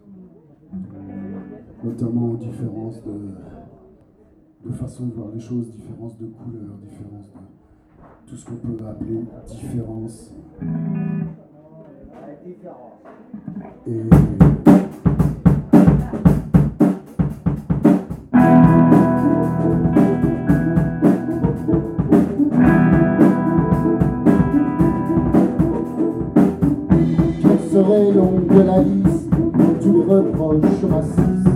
[1.85, 8.37] notamment différences de, de façon de voir les choses, différences de couleur, différences de tout
[8.37, 10.35] ce qu'on peut appeler différence.
[27.97, 29.31] Serait longue de la liste
[29.81, 31.56] du reproche raciste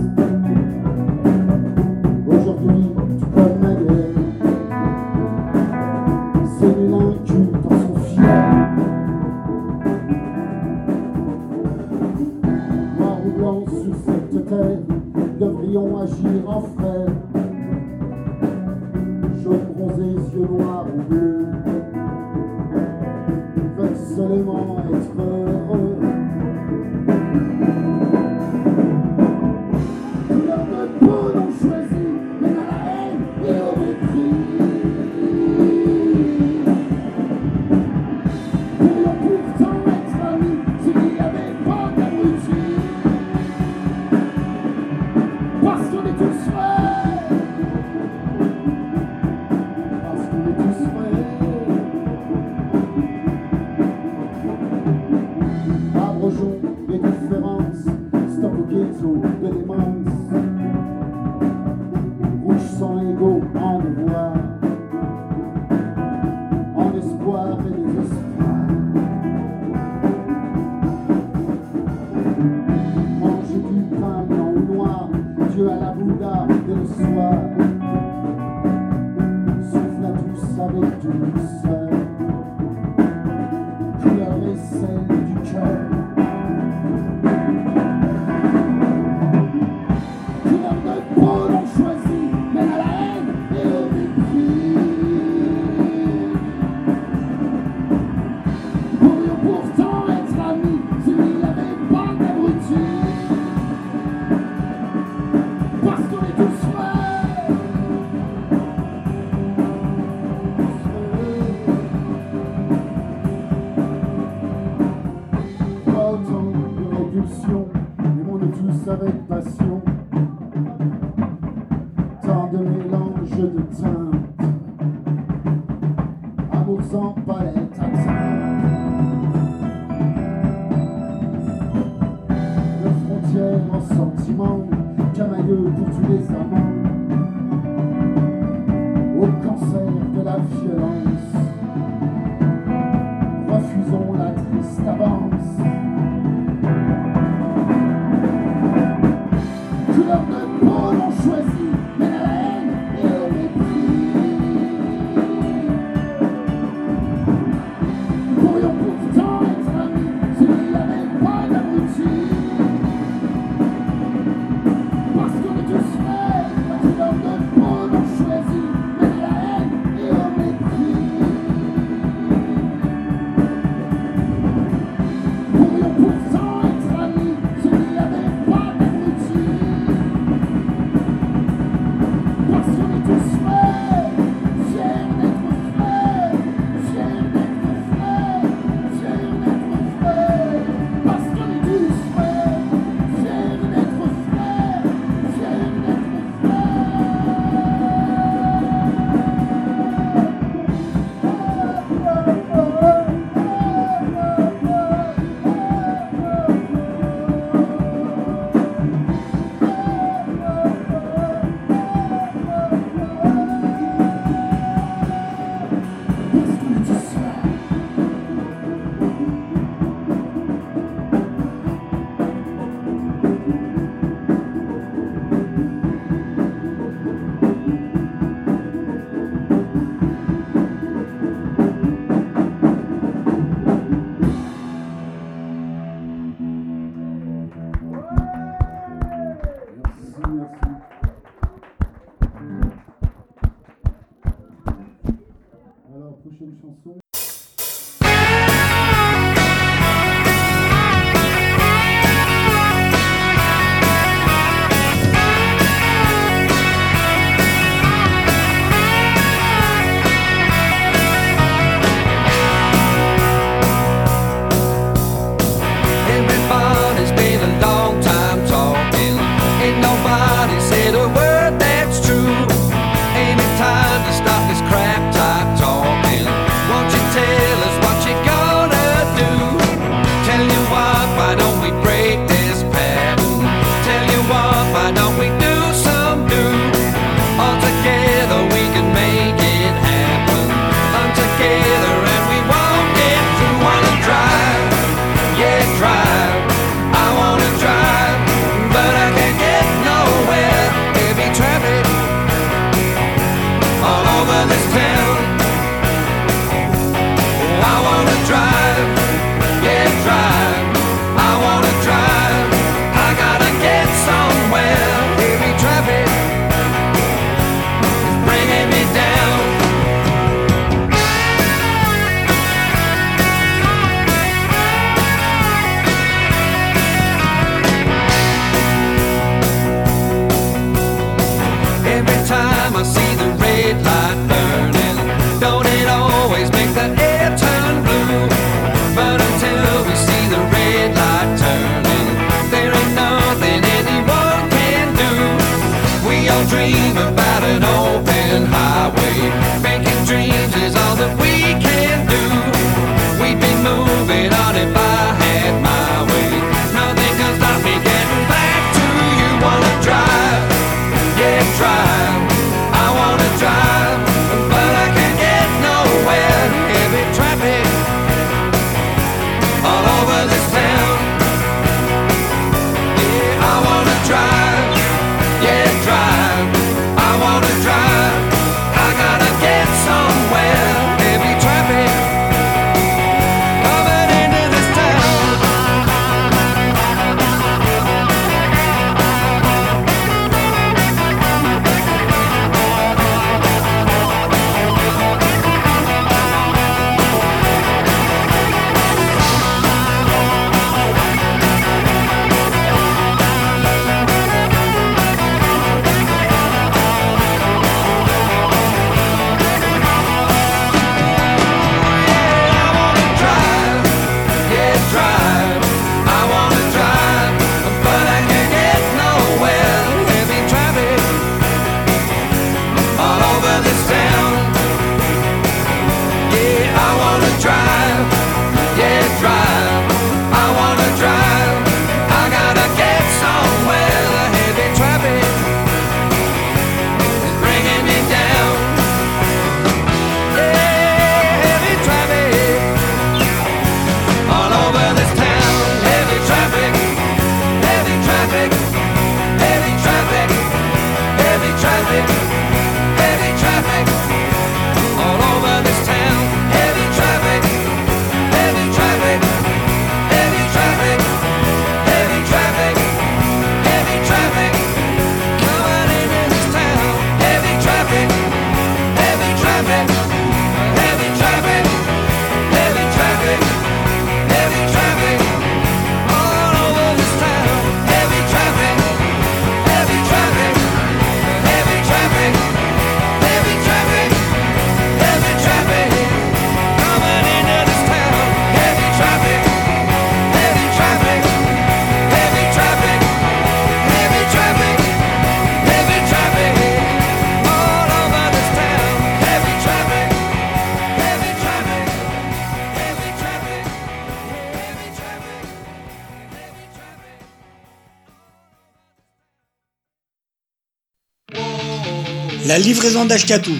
[512.61, 513.55] livraison d'Ashkatou.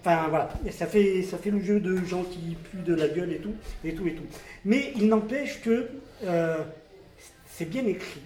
[0.00, 3.08] Enfin voilà, Et ça fait, ça fait le jeu de gens qui puent de la
[3.08, 4.26] gueule et tout, et tout, et tout.
[4.64, 5.88] Mais il n'empêche que
[6.24, 6.58] euh,
[7.46, 8.20] c'est bien écrit.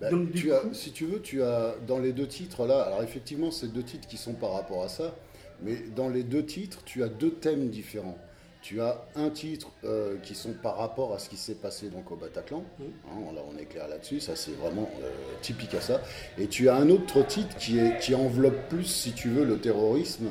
[0.00, 3.52] Bah, Donc, as, si tu veux, tu as dans les deux titres là, alors effectivement,
[3.52, 5.14] c'est deux titres qui sont par rapport à ça,
[5.62, 8.18] mais dans les deux titres, tu as deux thèmes différents.
[8.62, 12.10] Tu as un titre euh, qui sont par rapport à ce qui s'est passé donc
[12.10, 15.08] au Bataclan, hein, là on est clair là-dessus, ça c'est vraiment euh,
[15.40, 16.02] typique à ça.
[16.38, 19.58] Et tu as un autre titre qui, est, qui enveloppe plus, si tu veux, le
[19.58, 20.26] terrorisme,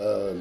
[0.00, 0.34] euh,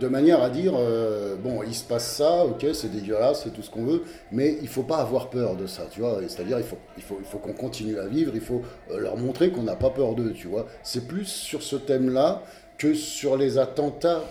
[0.00, 3.62] de manière à dire euh, bon, il se passe ça, ok, c'est dégueulasse, c'est tout
[3.62, 4.02] ce qu'on veut,
[4.32, 6.20] mais il faut pas avoir peur de ça, tu vois.
[6.28, 8.62] C'est-à-dire, il faut, il faut, il faut qu'on continue à vivre, il faut
[8.96, 10.66] leur montrer qu'on n'a pas peur d'eux, tu vois.
[10.82, 12.42] C'est plus sur ce thème-là
[12.78, 14.24] que sur les attentats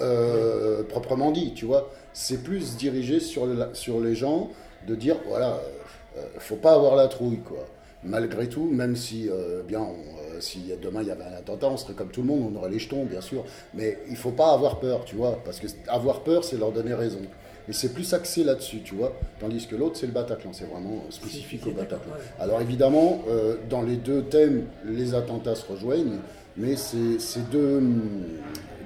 [0.00, 1.90] euh, proprement dit, tu vois.
[2.12, 4.50] C'est plus dirigé sur, sur les gens
[4.86, 7.66] de dire voilà, euh, euh, faut pas avoir la trouille, quoi.
[8.04, 9.92] Malgré tout, même si, euh, bien, on,
[10.34, 12.58] euh, si demain il y avait un attentat, on serait comme tout le monde, on
[12.58, 13.44] aurait les jetons, bien sûr.
[13.74, 16.94] Mais il faut pas avoir peur, tu vois, parce que avoir peur, c'est leur donner
[16.94, 17.20] raison.
[17.68, 19.12] Et c'est plus axé là-dessus, tu vois.
[19.38, 22.12] Tandis que l'autre, c'est le Bataclan, c'est vraiment spécifique au Bataclan.
[22.40, 23.22] Alors évidemment,
[23.70, 26.18] dans les deux thèmes, les attentats se rejoignent,
[26.56, 27.82] mais c'est deux,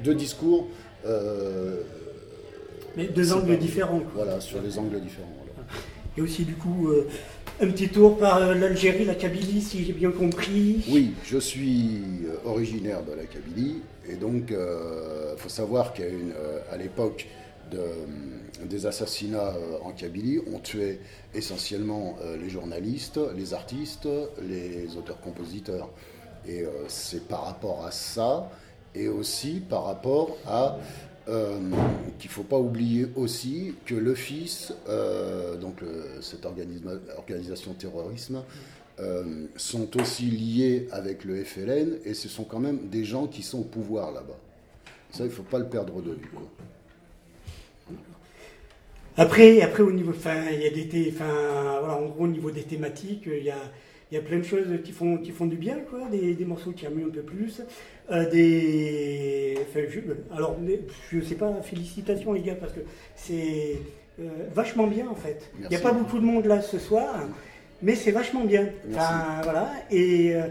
[0.05, 0.69] deux discours.
[1.05, 1.83] euh,
[2.97, 3.57] Mais deux angles séparés.
[3.59, 4.11] différents, quoi.
[4.25, 5.29] Voilà, sur les angles différents.
[5.45, 5.69] voilà.
[6.17, 7.07] Et aussi, du coup, euh,
[7.61, 10.85] un petit tour par euh, l'Algérie, la Kabylie, si j'ai bien compris.
[10.89, 12.03] Oui, je suis
[12.45, 13.77] originaire de la Kabylie
[14.09, 17.27] et donc il faut savoir qu'à l'époque
[17.71, 17.81] de,
[18.64, 21.01] des assassinats en Kabylie, on tuait
[21.35, 24.09] essentiellement les journalistes, les artistes,
[24.49, 25.89] les auteurs-compositeurs.
[26.49, 28.51] Et euh, c'est par rapport à ça
[28.94, 30.78] et aussi par rapport à
[31.28, 31.59] euh,
[32.18, 35.80] qu'il ne faut pas oublier aussi que fils, euh, donc
[36.20, 38.42] cette organisation terrorisme,
[39.57, 43.59] sont aussi liés avec le FLN et ce sont quand même des gens qui sont
[43.59, 44.38] au pouvoir là-bas.
[45.11, 46.30] Ça, il ne faut pas le perdre de vue.
[49.18, 51.12] Après, après au niveau, enfin, il y a des,
[52.18, 53.61] au niveau des thématiques, il y a,
[54.11, 56.09] il y a plein de choses qui font, qui font du bien, quoi.
[56.11, 57.62] Des, des morceaux qui amusent un peu plus,
[58.09, 59.98] Euh, des, enfin, je,
[60.32, 60.57] alors,
[61.11, 62.78] je sais pas, félicitations les gars, parce que
[63.16, 63.78] c'est
[64.20, 65.50] euh, vachement bien en fait.
[65.61, 67.12] Il n'y a pas beaucoup de monde là ce soir,
[67.82, 68.68] mais c'est vachement bien.
[68.90, 70.46] Enfin, voilà, et euh,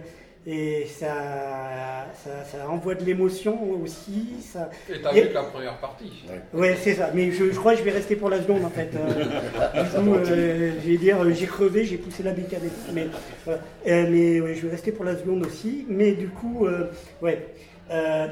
[0.47, 4.27] et ça, ça, ça envoie de l'émotion aussi.
[4.41, 6.11] Ça, Et t'as vu que la première partie.
[6.53, 7.09] Ouais, c'est ça.
[7.15, 8.91] Mais je, je crois que je vais rester pour la seconde en fait.
[8.95, 12.61] Euh, du coup, euh, je vais dire, euh, j'ai crevé, j'ai poussé la bécane.
[12.93, 13.07] Mais,
[13.43, 13.59] voilà.
[13.87, 15.85] Euh, mais ouais, je vais rester pour la seconde aussi.
[15.89, 16.91] Mais du coup, euh,
[17.23, 17.47] ouais.
[17.91, 18.27] Euh,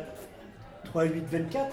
[0.85, 1.67] 3, 8, 24.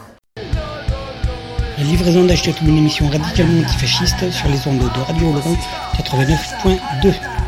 [1.78, 5.57] La livraison d'Achetatou, une émission radicalement antifasciste sur les ondes de Radio Oloron
[5.97, 7.39] 89.2.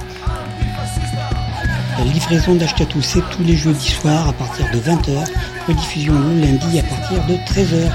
[2.05, 5.25] La livraison d'Achetatou, c'est tous les jeudis soirs à partir de 20h,
[5.69, 7.93] rediffusion le lundi à partir de 13h.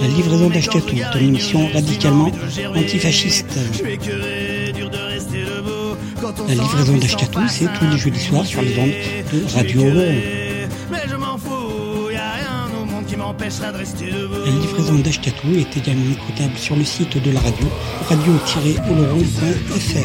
[0.01, 2.31] La livraison d'Achetatou est une émission radicalement
[2.75, 3.59] antifasciste.
[6.47, 8.95] La livraison d'Achetatou, c'est tous les jeudis soirs sur les ondes
[9.31, 10.40] de Radio Oloron.
[13.39, 17.67] La livraison d'Ashkatou est également écoutable sur le site de la radio,
[18.09, 19.95] radio-oloron.fr.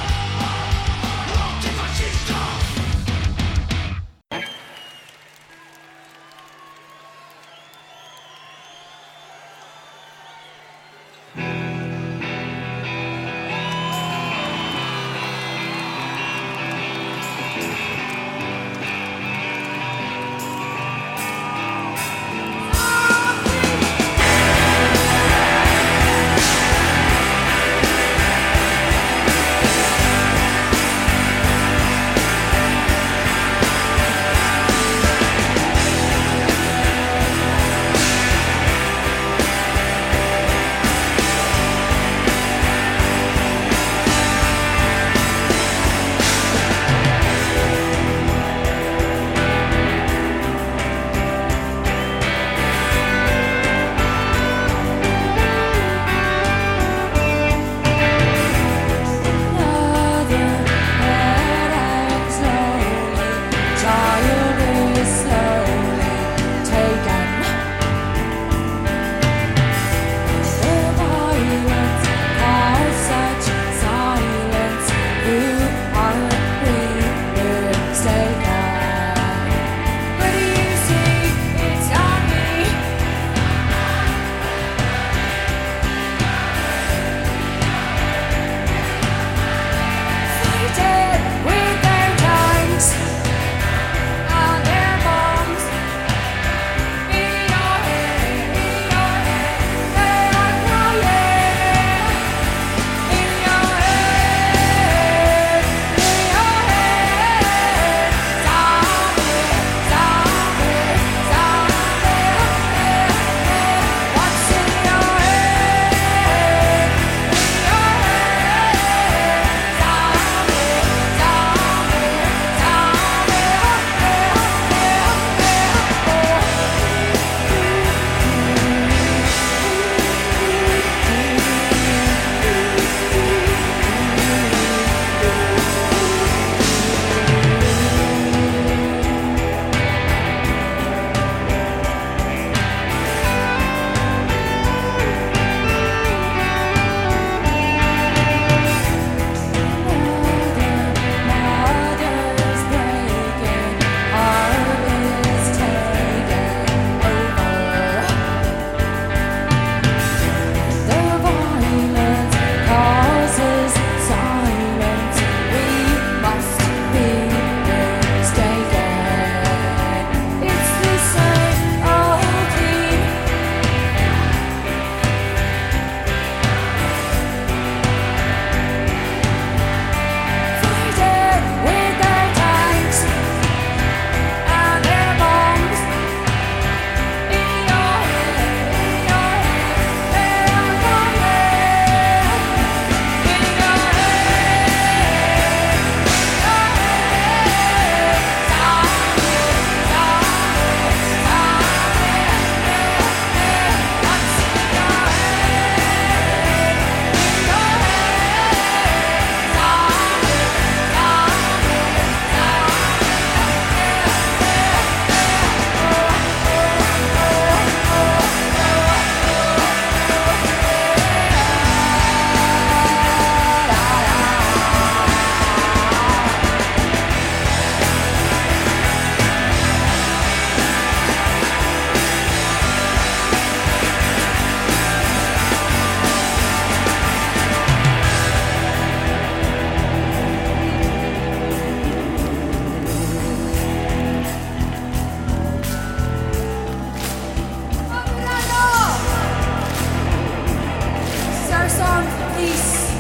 [252.41, 252.91] police,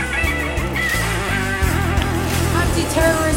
[2.54, 3.29] anti terrorists.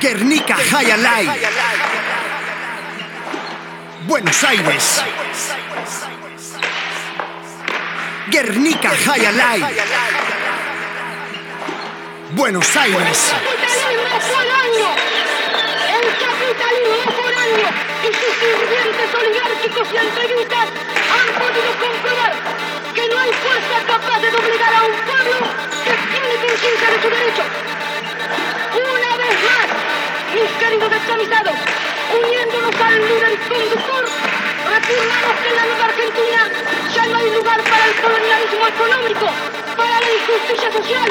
[0.00, 1.40] Guernica High.
[4.06, 5.04] Buenos Aires.
[8.30, 9.66] Guernica High Alive.
[12.30, 13.32] Buenos Aires.
[15.90, 17.68] El capitalismo foráneo
[18.02, 20.68] y sus sirvientes oligárquicos y entreguistas
[21.10, 22.32] han podido comprobar
[22.94, 25.38] que no hay fuerza capaz de doblegar a un pueblo
[25.84, 27.42] que tiene conciencia de su derecho.
[28.78, 29.68] Una vez más,
[30.34, 31.56] mis queridos descamisados,
[32.14, 34.04] uniéndonos al líder conductor,
[34.76, 36.50] afirmamos que en la nueva Argentina
[36.94, 39.26] ya no hay lugar para el colonialismo económico,
[39.76, 41.10] para la injusticia social,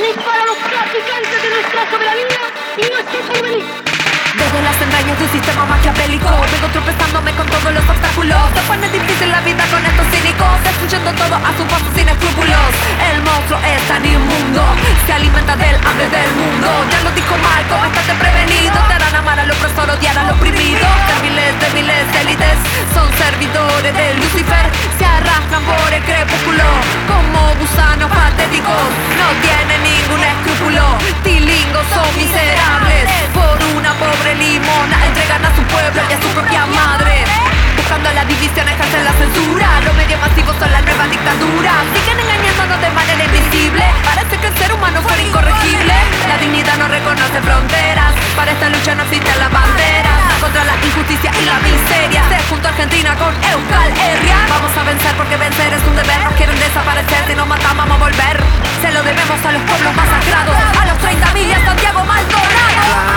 [0.00, 2.40] ni para los traficantes de nuestra soberanía
[2.76, 3.95] y nuestro porvenir.
[4.34, 6.26] Desde las entrañas de un sistema maquiavélico.
[6.26, 8.42] Vengo tropezándome con todos los obstáculos.
[8.54, 10.54] Se pone difícil la vida con estos cínicos.
[10.64, 12.70] Destruyendo todo a su paso sin escrúpulos.
[13.10, 14.62] El monstruo es tan inmundo.
[15.06, 16.68] Se alimenta del hambre del mundo.
[16.90, 18.78] Ya lo dijo Marco, estate prevenido.
[18.88, 20.86] Te harán amar al opresor, odiar al oprimido.
[21.06, 22.58] Serviles, débiles, élites
[22.94, 24.66] Son servidores de Lucifer.
[24.98, 26.64] Se arrastran por el crepúsculo
[27.06, 28.86] Como gusanos patéticos.
[29.20, 30.84] No tienen ningún escrúpulo.
[31.22, 36.66] Tilingos son miserables Por una pobre limona entregan a su pueblo y a su propia
[36.66, 37.55] madre.
[37.76, 39.68] Buscando la división ejercen la censura.
[39.84, 41.72] Los medios masivos son la nueva dictadura.
[41.94, 43.84] Siguen engañándonos de manera invisible.
[44.04, 45.94] Parece que el ser humano fuera incorregible.
[46.28, 48.12] La dignidad no reconoce fronteras.
[48.34, 50.18] Para esta lucha no existen las banderas.
[50.40, 52.22] Contra la injusticia y la miseria.
[52.28, 54.38] Se junto a Argentina con Euskal Herria.
[54.48, 56.20] Vamos a vencer porque vencer es un deber.
[56.24, 57.20] Nos quieren desaparecer.
[57.28, 58.36] Si nos matamos vamos a volver.
[58.80, 60.56] Se lo debemos a los pueblos masacrados.
[60.80, 62.56] A los 30 mil y a Santiago Maldonado.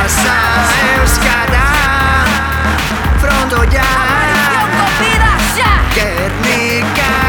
[0.04, 0.36] Plaza
[1.00, 1.80] Euskara
[5.96, 7.29] Get me, guys.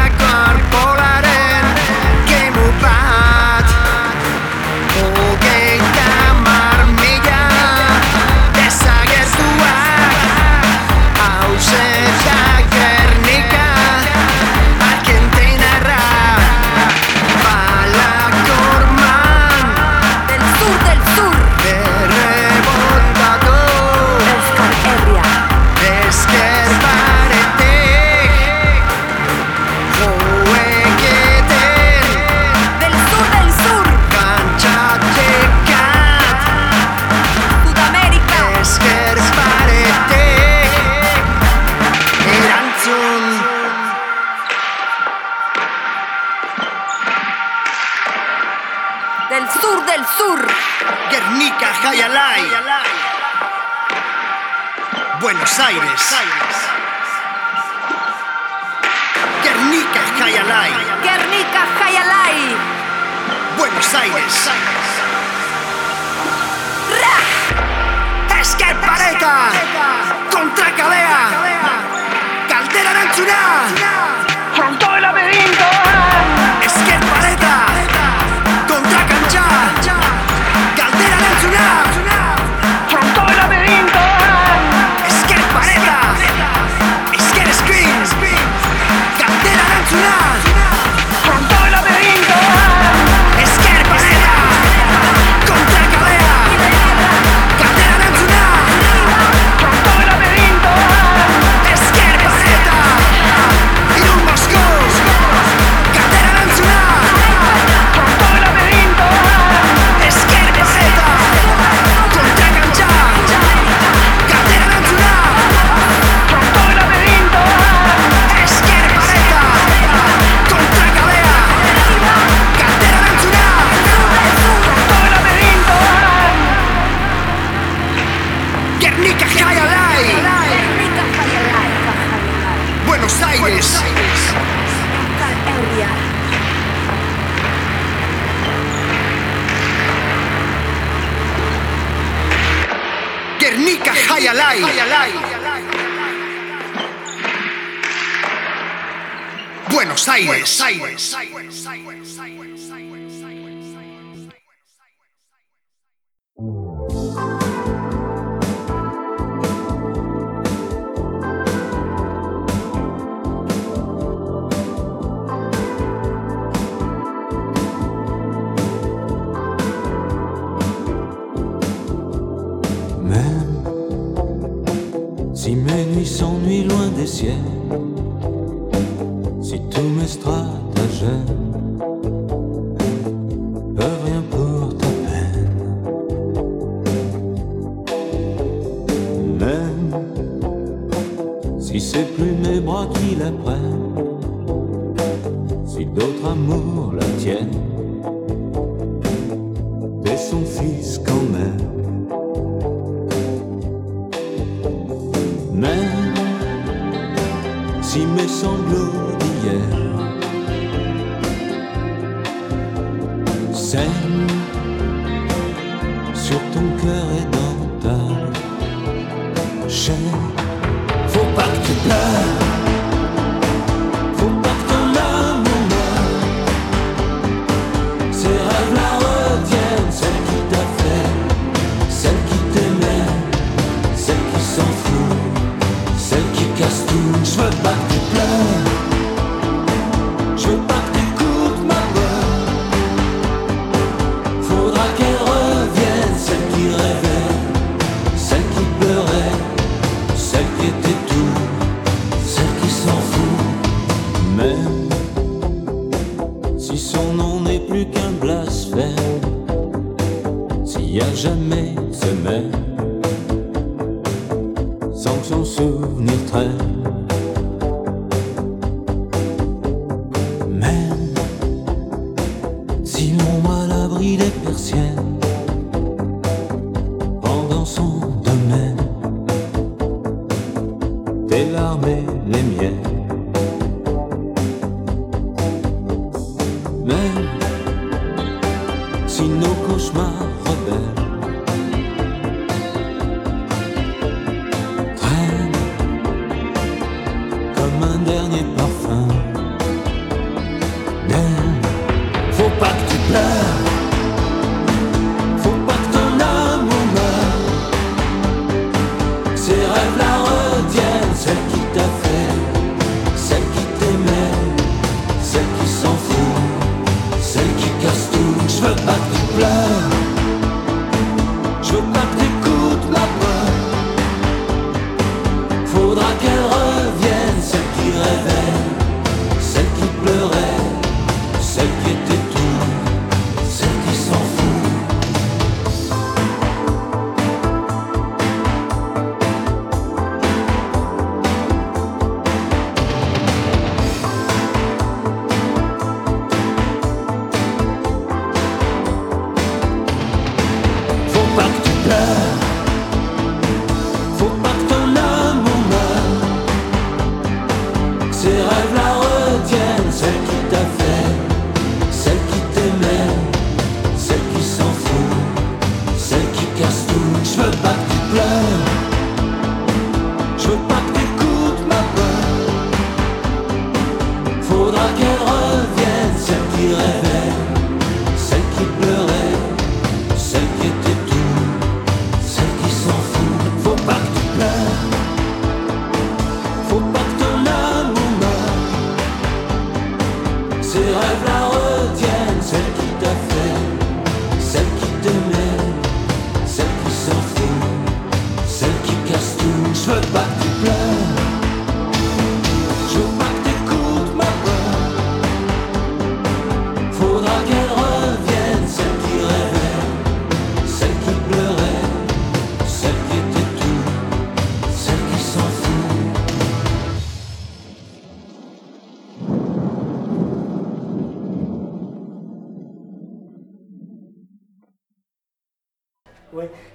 [213.71, 214.40] send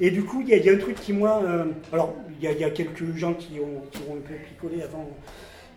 [0.00, 1.42] Et du coup, il y, a un truc qui, moi.
[1.44, 5.08] Euh, alors, il y, a quelques gens qui ont, qui ont un peu picolé avant.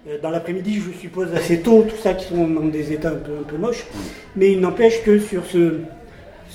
[0.07, 3.15] Euh, dans l'après-midi, je suppose assez tôt, tout ça qui sont dans des états un
[3.15, 3.85] peu, un peu moches.
[3.85, 3.97] Mm.
[4.35, 5.79] Mais il n'empêche que sur ce,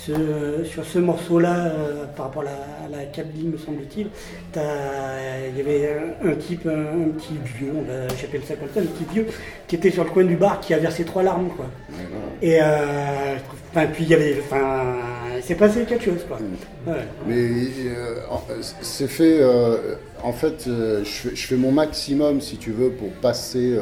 [0.05, 4.07] sur ce morceau-là, euh, par rapport à la, à me semble-t-il,
[4.55, 7.73] il y avait un, type, un, petit vieux,
[8.19, 9.27] j'appelle ça comme ça, un petit vieux,
[9.67, 11.65] qui était sur le coin du bar, qui a versé trois larmes, quoi.
[12.41, 13.35] Et euh,
[13.93, 14.15] puis il y
[15.41, 16.91] c'est passé quelque chose, mm.
[17.27, 17.35] Mais
[17.85, 18.15] euh,
[18.81, 19.41] c'est fait,
[20.23, 23.77] en fait, je, fais mon maximum, si tu veux, pour passer.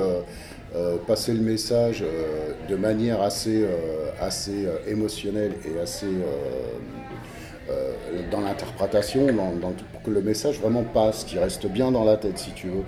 [0.76, 6.08] Euh, passer le message euh, de manière assez, euh, assez émotionnelle et assez
[8.32, 9.28] dans l'interprétation,
[9.92, 12.84] pour que le message vraiment passe, qu'il reste bien dans la tête si tu veux.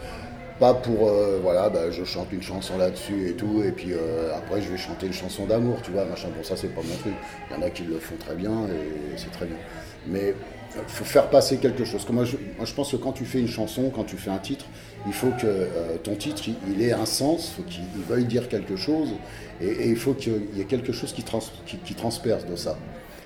[0.59, 1.11] Pas pour
[1.41, 3.93] voilà bah, je chante une chanson là-dessus et tout et puis
[4.35, 6.29] après je vais chanter une chanson d'amour tu vois machin.
[6.35, 7.13] Bon ça c'est pas mon truc.
[7.49, 9.57] Il y en a qui le font très bien et c'est très bien.
[10.07, 10.33] Mais
[10.87, 12.05] faut faire passer quelque chose.
[12.05, 14.31] Que moi je, moi je pense que quand tu fais une chanson quand tu fais
[14.31, 14.65] un titre
[15.07, 18.47] il faut que euh, ton titre, il, ait un sens, faut qu'il il veuille dire
[18.47, 19.09] quelque chose,
[19.61, 21.39] et, il faut qu'il y ait quelque chose qui, trans-
[21.95, 22.77] transperce de ça.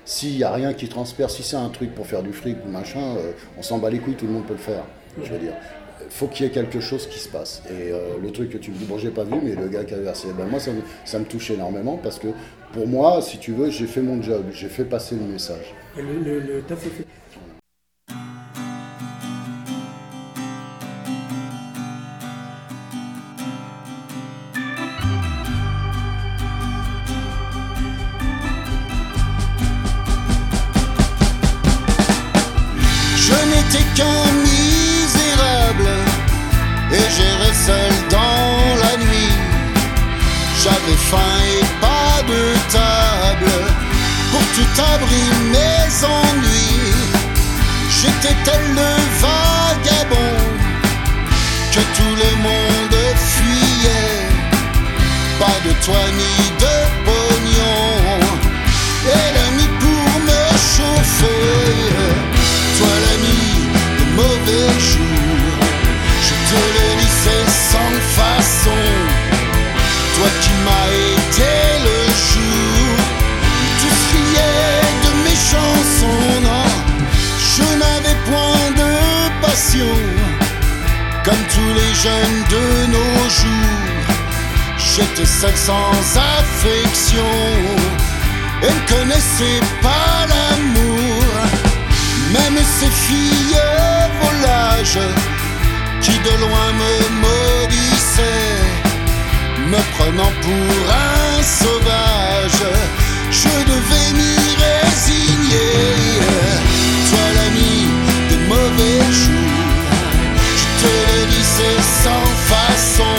[0.04, 2.70] S'il n'y a rien qui transperce, si c'est un truc pour faire du fric ou
[2.70, 4.84] machin, euh, on s'en bat les couilles, tout le monde peut le faire.
[5.22, 5.54] Je veux dire,
[6.08, 7.62] faut qu'il y ait quelque chose qui se passe.
[7.68, 9.84] Et euh, le truc que tu me dis, bon, j'ai pas vu, mais le gars
[9.84, 12.28] qui a versé, ben, moi, ça me, ça me touche énormément parce que
[12.72, 15.74] pour moi, si tu veux, j'ai fait mon job, j'ai fait passer le message.
[15.96, 16.62] Le.
[44.74, 46.92] Pour tout abri mes ennuis.
[48.00, 48.90] J'étais tel le
[49.20, 50.36] vagabond
[51.72, 54.28] que tout le monde fuyait.
[55.38, 58.20] Pas de toit ni de pognon
[59.06, 60.42] et l'ami pour me
[60.74, 61.46] chauffer.
[62.78, 63.42] Toi l'ami
[63.98, 64.79] de mauvais
[81.22, 84.06] comme tous les jeunes de nos jours.
[84.78, 85.92] J'étais seul sans
[86.38, 87.32] affection
[88.62, 91.34] et ne connaissais pas l'amour.
[92.32, 93.60] Même ces filles
[94.22, 95.06] volages
[96.00, 96.92] qui de loin me
[97.22, 98.64] maudissaient,
[99.68, 102.64] me prenant pour un sauvage,
[103.30, 105.74] je devais m'y résigner.
[107.10, 107.88] Toi l'ami
[108.30, 109.39] des mauvais jours, je
[110.80, 113.14] te le dis c'est sans façon.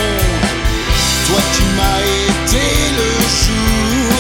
[1.28, 2.66] Toi qui m'as été
[3.00, 3.12] le
[3.44, 4.14] jour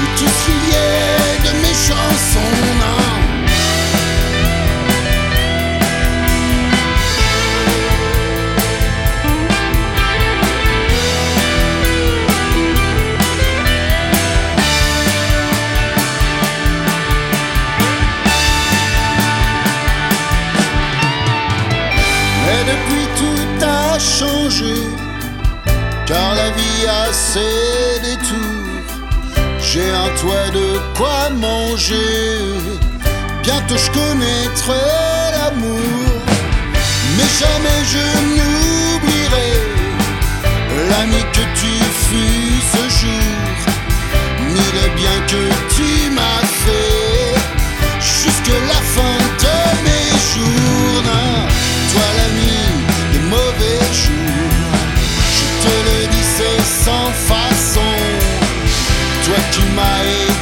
[0.00, 3.23] où tous riaient de mes chansons,
[26.14, 28.88] car la vie a ses détours.
[29.68, 32.38] J'ai un toit de quoi manger,
[33.42, 34.86] bientôt je connaîtrai
[35.34, 36.10] l'amour.
[37.16, 38.04] Mais jamais je
[38.36, 39.50] n'oublierai
[40.90, 41.72] l'ami que tu
[42.04, 43.56] fus ce jour,
[44.54, 45.42] ni le bien que
[45.76, 47.34] tu m'as fait
[48.00, 49.23] jusque la fin
[56.84, 57.80] sans façon.
[59.24, 60.33] Toi qui m'as été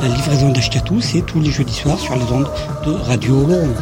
[0.00, 2.48] La livraison d'Achetatou, c'est tous les jeudis soirs sur les ondes
[2.86, 3.74] de Radio Oloron.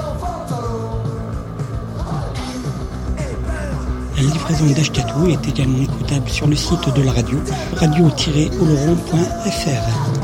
[4.17, 7.39] La livraison d'Ashkatou est également écoutable sur le site de la radio,
[7.77, 10.18] radio-oloron.fr.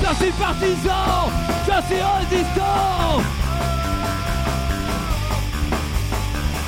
[0.00, 1.30] Je suis partisan,
[1.66, 3.22] je suis résistant.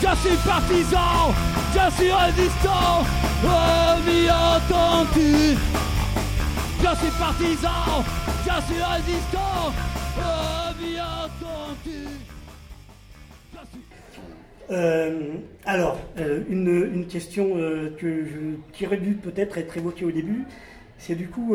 [0.03, 1.35] Je suis partisan,
[1.75, 3.05] je suis résistant,
[3.45, 5.57] ami entendu.
[6.83, 8.05] Je suis partisan,
[8.45, 9.73] je suis résistant,
[14.71, 15.35] Euh,
[15.65, 18.39] alors, euh, une, une question euh, que je,
[18.73, 20.45] qui aurait dû peut-être être évoquée au début,
[20.99, 21.55] c'est du coup,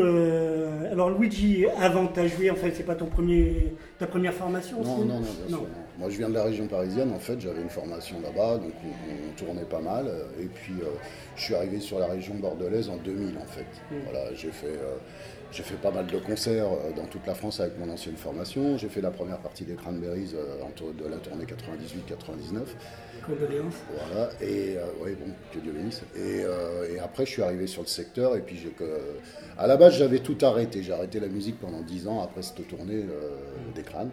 [0.92, 4.84] alors Luigi, avant tu as joué, en fait, c'est pas ton premier, ta première formation
[4.84, 5.58] Non, aussi non, non, bien sûr.
[5.58, 5.68] non.
[5.98, 7.12] Moi, je viens de la région parisienne.
[7.12, 10.06] En fait, j'avais une formation là-bas, donc on, on tournait pas mal.
[10.40, 10.76] Et puis,
[11.36, 13.66] je suis arrivé sur la région bordelaise en 2000, en fait.
[13.90, 13.96] Mm.
[14.06, 14.78] Voilà, j'ai fait,
[15.52, 18.78] j'ai fait pas mal de concerts euh, dans toute la France avec mon ancienne formation.
[18.78, 22.60] J'ai fait la première partie des Cranberries euh, de la tournée 98-99.
[23.26, 23.76] Condoléances.
[23.94, 26.02] Voilà, et euh, oui, bon, que Dieu bénisse.
[26.15, 28.99] Et, euh, et après, je suis arrivé sur le secteur, et puis j'ai que.
[29.57, 30.82] À la base, j'avais tout arrêté.
[30.82, 33.38] J'ai arrêté la musique pendant 10 ans après cette tournée euh,
[33.76, 34.11] des crânes.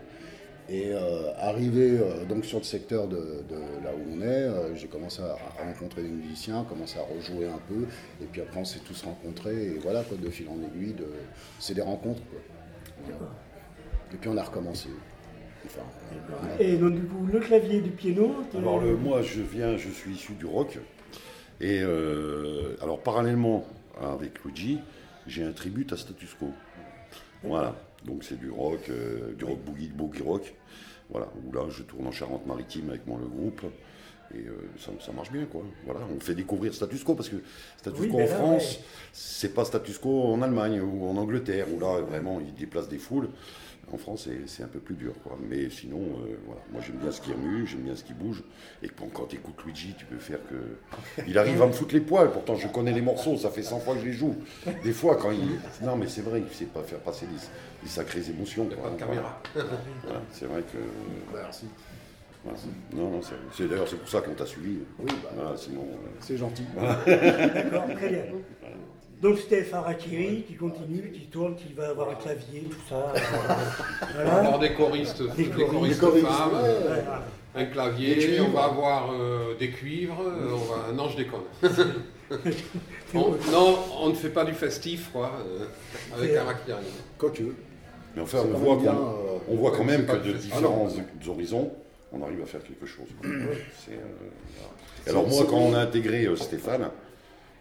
[0.70, 3.16] Et euh, arrivé euh, donc sur le secteur de,
[3.49, 7.03] de là où on est, euh, j'ai commencé à, à rencontrer des musiciens, commencé à
[7.03, 7.86] rejouer un peu,
[8.20, 11.07] et puis après on s'est tous rencontrés, et voilà quoi, de fil en aiguille, de...
[11.59, 12.39] c'est des rencontres quoi.
[13.05, 13.32] Voilà.
[14.12, 14.90] Et puis on a recommencé.
[15.65, 15.82] Enfin.
[16.61, 18.36] Et donc, du coup, le clavier du piano.
[18.57, 20.78] Alors le, moi, je viens, je suis issu du rock.
[21.61, 23.66] Et euh, alors parallèlement
[24.01, 24.78] avec Luigi,
[25.27, 26.53] j'ai un tribut à Status Quo.
[27.43, 27.74] Voilà.
[28.05, 30.55] Donc c'est du rock, euh, du rock boogie, boogie rock.
[31.11, 31.29] Voilà.
[31.47, 33.62] Où là, je tourne en Charente-Maritime avec mon le groupe.
[34.35, 35.62] Et euh, ça, ça marche bien, quoi.
[35.87, 37.37] Voilà, on fait découvrir Status Quo parce que
[37.79, 38.85] Status Oui, Quo ben en là, France, ouais.
[39.12, 42.99] c'est pas Status Quo en Allemagne ou en Angleterre où là vraiment ils déplacent des
[42.99, 43.29] foules.
[43.93, 45.39] En France, c'est- un peu plus dur, quoi.
[45.48, 48.43] Mais sinon, euh, voilà, moi j'aime bien ce qui remue, j'aime bien ce qui bouge.
[48.82, 51.23] Et quand, quand tu écoutes Luigi, tu peux faire que.
[51.27, 52.31] Il arrive à me foutre les poils.
[52.31, 54.36] Pourtant, je connais les morceaux, ça fait 100 fois que je les joue.
[54.85, 55.86] Des fois, quand il.
[55.86, 57.32] Non, mais c'est vrai, il sait pas faire passer des,
[57.82, 58.66] des sacrées émotions.
[58.66, 58.77] quoi.
[58.77, 59.40] pas de caméra.
[59.55, 59.69] voilà.
[60.05, 60.78] Voilà, c'est vrai que.
[61.35, 61.66] Merci.
[62.44, 62.59] Voilà.
[62.94, 64.78] Non, non, c'est- c'est d'ailleurs c'est pour ça qu'on t'a suivi.
[64.98, 65.82] Oui, bah, Voilà, sinon.
[65.82, 66.65] euh, c'est gentil.
[67.06, 68.23] D'accord, très bien.
[69.20, 73.12] Donc Stéphane Harakiri qui continue, qui tourne, qui va avoir un clavier, tout ça.
[73.12, 77.05] On va avoir des choristes, des choristes, femmes, ouais, ouais.
[77.57, 78.47] un clavier, cuivres.
[78.49, 80.93] on va avoir euh, des cuivres, euh, on va...
[80.93, 81.40] non je déconne.
[83.15, 85.65] On- non, on ne fait pas du festif quoi, euh,
[86.16, 86.77] avec Et- un Harakiri.
[87.16, 87.43] Quoique.
[88.15, 90.89] Mais enfin, on quand voit, bien, qu'on- euh, on voit quand même que de différents
[90.90, 91.73] Ah horizons,
[92.12, 93.07] on arrive à faire quelque chose.
[93.20, 93.31] quoi.
[93.31, 96.90] Euh, Alors moi, quand on a intégré euh, Stéphane,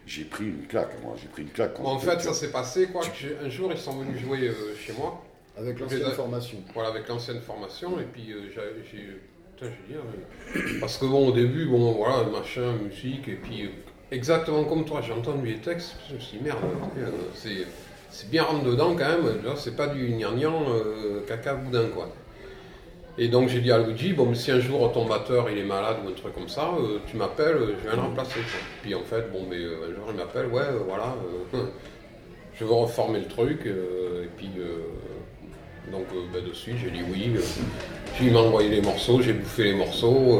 [0.08, 1.02] j'ai pris une claque.
[1.04, 1.74] Moi, j'ai pris une claque.
[1.76, 3.02] quand Bon, en fait, ça s'est passé quoi.
[3.02, 5.24] que j'ai- un jour, ils sont venus jouer euh, chez moi.
[5.58, 6.58] Avec l'ancienne formation.
[6.74, 8.00] Voilà, avec l'ancienne formation.
[8.00, 9.20] Et puis, euh, j'ai-.
[9.56, 10.00] Putain, j'ai dit,
[10.66, 13.28] mais- Parce que bon, au début, bon, voilà, machin, musique.
[13.28, 13.70] Et puis, euh,
[14.12, 15.96] exactement comme toi, j'ai entendu les textes.
[16.10, 16.60] Je me suis dit, merde,
[17.00, 17.66] euh, c'est.
[18.30, 22.10] Bien rentre dedans quand même, là, c'est pas du gnangnan euh, caca boudin quoi.
[23.20, 25.98] Et donc j'ai dit à Luigi, bon, si un jour ton batteur il est malade
[26.06, 28.40] ou un truc comme ça, euh, tu m'appelles, euh, je viens le remplacer.
[28.84, 31.16] Puis en fait, bon, mais euh, un jour il m'appelle, ouais, voilà,
[32.54, 33.66] je veux reformer le truc.
[33.66, 34.52] et puis,
[35.92, 37.32] donc ben, dessus, j'ai dit oui.
[38.14, 40.40] puis il m'a envoyé les morceaux, j'ai bouffé les morceaux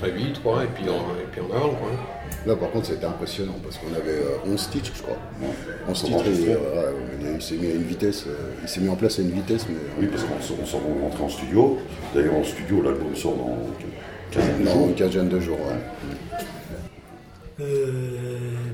[0.00, 1.90] très vite, quoi, et puis en, et avant, quoi.
[2.48, 5.16] Là, par contre, c'était impressionnant parce qu'on avait euh, 11 titres, je crois.
[5.86, 8.80] 11 Pour titres, euh, ouais, il, il s'est mis à une vitesse, euh, il s'est
[8.80, 9.74] mis en place à une vitesse, mais.
[10.00, 11.76] Oui, parce qu'on sort- on sort on rentre en studio.
[12.14, 13.58] D'ailleurs, en studio, l'album sort dans
[14.30, 14.88] quinzaine de Non, jours.
[14.88, 16.40] une quinzaine de jours, ouais.
[17.60, 17.86] Euh,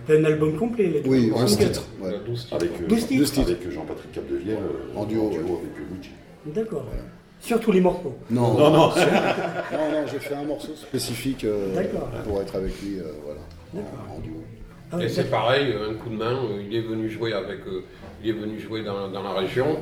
[0.06, 1.00] t'as un album complet là.
[1.06, 1.66] Oui, tu 11 vois.
[1.66, 1.88] titres.
[2.00, 2.10] Ouais.
[2.52, 3.40] Avec, euh, 12 titres.
[3.40, 5.36] avec Jean-Patrick Capdevielle euh, En duo, ouais.
[5.36, 6.10] avec euh, Luigi.
[6.46, 6.84] D'accord.
[7.40, 8.14] Sur tous les morceaux.
[8.30, 8.88] Non, Non, non.
[9.72, 11.68] non, non, j'ai fait un morceau spécifique euh,
[12.24, 13.53] pour être avec lui, euh, voilà, en, en duo.
[14.92, 17.82] Ah Et c'est pareil, un coup de main, euh, il est venu jouer avec, euh,
[18.22, 19.78] il est venu jouer dans, dans la région.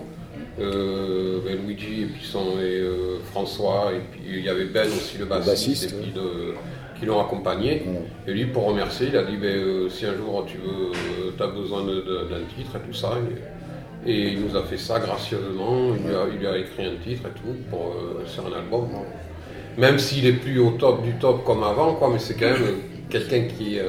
[0.59, 4.86] Euh, ben, Luigi et puis son, et, euh, François et puis il y avait Ben
[4.89, 6.55] aussi le bassiste, bassiste, et puis de-
[6.98, 7.82] qui l'ont accompagné.
[8.27, 11.48] Et lui, pour remercier, il a dit ben, euh, si un jour tu veux, as
[11.48, 13.12] besoin d'un titre et tout ça.
[14.06, 15.94] Et, et il nous a fait ça gracieusement.
[15.98, 18.89] Il lui a, il a écrit un titre et tout pour, euh, sur un album.
[19.77, 22.77] Même s'il est plus au top du top comme avant, quoi, mais c'est quand même
[23.10, 23.78] quelqu'un qui.
[23.78, 23.88] euh,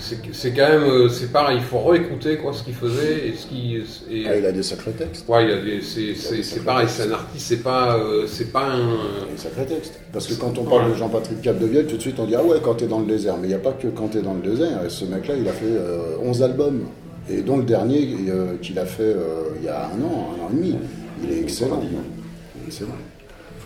[0.00, 0.82] c'est quand même.
[0.84, 3.76] euh, C'est pareil, il faut réécouter quoi, ce qu'il faisait et ce qui.
[4.10, 5.28] et- Ah, il a des sacrés textes.
[5.28, 8.92] Ouais, il a des, c'est, pareil, c'est un artiste, c'est pas, euh, c'est pas un.
[8.92, 9.98] Un sacré texte.
[10.12, 12.58] Parce que quand on parle de Jean-Patrick Capdevielle, tout de suite on dit Ah ouais,
[12.62, 13.36] quand t'es dans le désert.
[13.38, 14.84] Mais il n'y a pas que quand t'es dans le désert.
[14.86, 16.84] Et ce mec-là, il a fait euh, 11 albums.
[17.30, 20.44] Et dont le dernier euh, qu'il a fait euh, il y a un an, un
[20.44, 20.76] an et demi.
[21.22, 21.82] Il est excellent.
[21.82, 22.96] Il est excellent.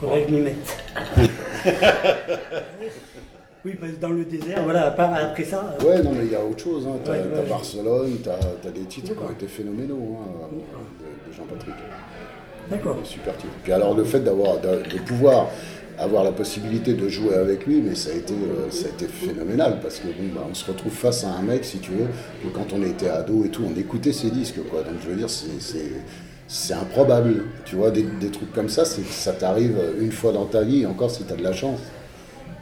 [0.00, 0.76] Faudrait que je m'y mette.
[3.64, 5.76] oui, parce que dans le désert, voilà, à part- après ça.
[5.80, 6.86] euh, Ouais, non, mais il y a autre chose.
[6.88, 6.96] Hein.
[7.04, 10.48] T'as Ouais, ouais, t'as je- Barcelone, t'as as des titres qui ont été phénoménaux hein,
[10.52, 11.74] de, de Jean-Patrick.
[12.70, 12.98] D'accord.
[13.04, 13.52] Super titres.
[13.62, 15.48] Puis alors, le fait d'avoir, de, de pouvoir
[15.98, 19.06] avoir la possibilité de jouer avec lui, mais ça a été, euh, ça a été
[19.06, 22.06] phénoménal parce que bon, bah, on se retrouve face à un mec, si tu veux,
[22.42, 24.80] que quand on était ado et tout, on écoutait ses disques, quoi.
[24.82, 25.92] Donc je veux dire, c'est, c'est,
[26.48, 27.44] c'est improbable.
[27.66, 30.86] Tu vois, des, des trucs comme ça, c'est, ça t'arrive une fois dans ta vie,
[30.86, 31.78] encore si tu as de la chance.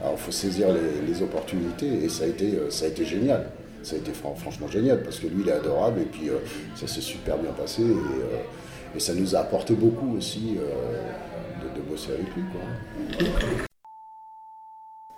[0.00, 0.68] Alors il faut saisir
[1.06, 3.50] les, opportunités et ça a été, euh, ça a été génial.
[3.82, 6.38] Ça a été fran- franchement génial parce que lui il est adorable et puis euh,
[6.74, 11.80] ça s'est super bien passé et, euh, et ça nous a apporté beaucoup aussi de,
[11.90, 12.42] bosser avec lui.
[12.52, 13.26] Quoi.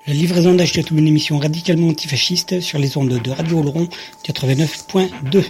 [0.07, 3.89] La livraison d'Achetatou, une émission radicalement antifasciste sur les ondes de Radio Oloron
[4.25, 5.45] 89.2.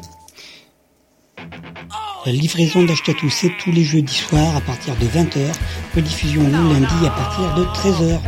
[2.27, 5.39] La livraison d'Achetatou, c'est tous les jeudis soirs à partir de 20h,
[5.97, 8.21] rediffusion le lundi à partir de 13h.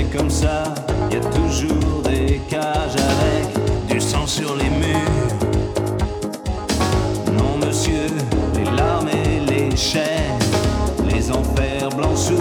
[0.00, 0.64] C'est comme ça,
[1.12, 5.36] y a toujours des cages avec du sang sur les murs.
[7.36, 8.06] Non, monsieur,
[8.56, 10.38] les larmes et les chaînes,
[11.06, 12.38] les enfers blancs sous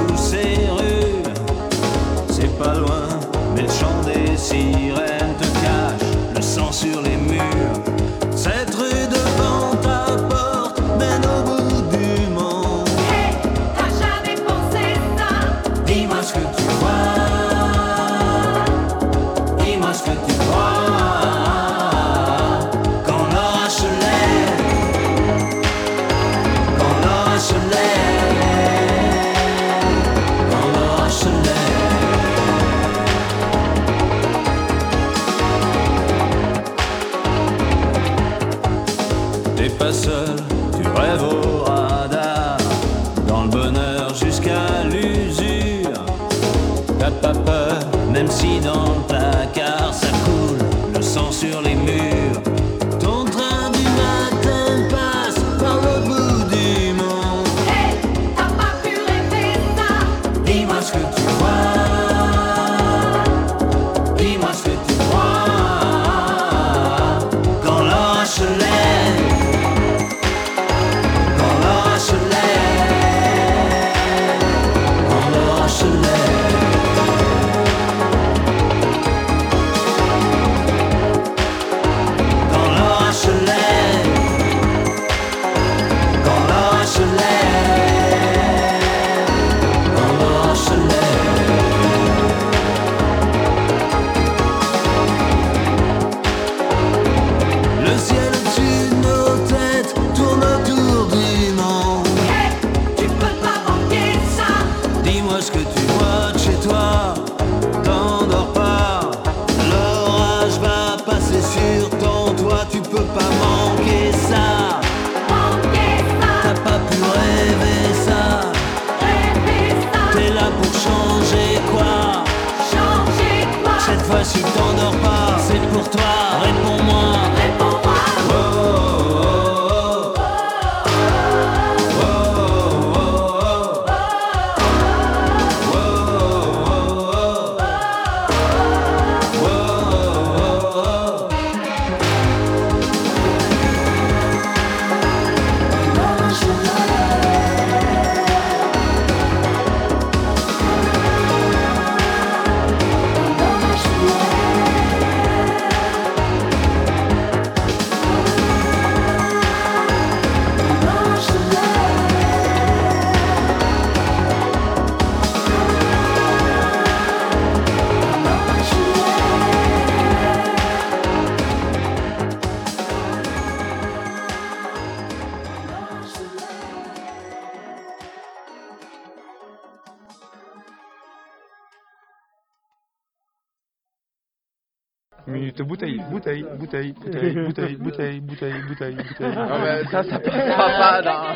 [185.30, 185.62] Minute.
[185.62, 189.36] Bouteille, bouteille, bouteille, bouteille, bouteille, bouteille, bouteille, bouteille, bouteille.
[189.36, 191.36] Non mais ça, ça passera pas dans...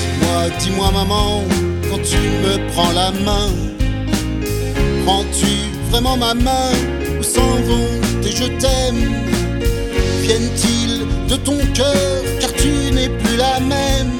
[0.00, 1.44] Dis-moi, dis-moi maman,
[1.92, 3.50] quand tu me prends la main,
[5.04, 5.52] prends-tu
[5.90, 6.72] vraiment ma main
[7.20, 7.92] Où s'en vont
[8.22, 9.04] tes je t'aime?
[10.22, 14.12] Viennent-ils de ton cœur car tu n'es plus la même?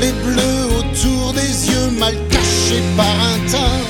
[0.00, 3.82] Les bleus autour des yeux mal cachés par un teint.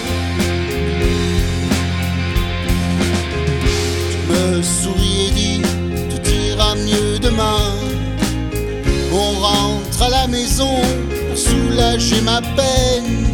[4.11, 5.63] Tu me souris et dis,
[6.11, 7.65] tout ira mieux demain.
[9.13, 10.81] On rentre à la maison
[11.37, 13.27] soulager ma peine.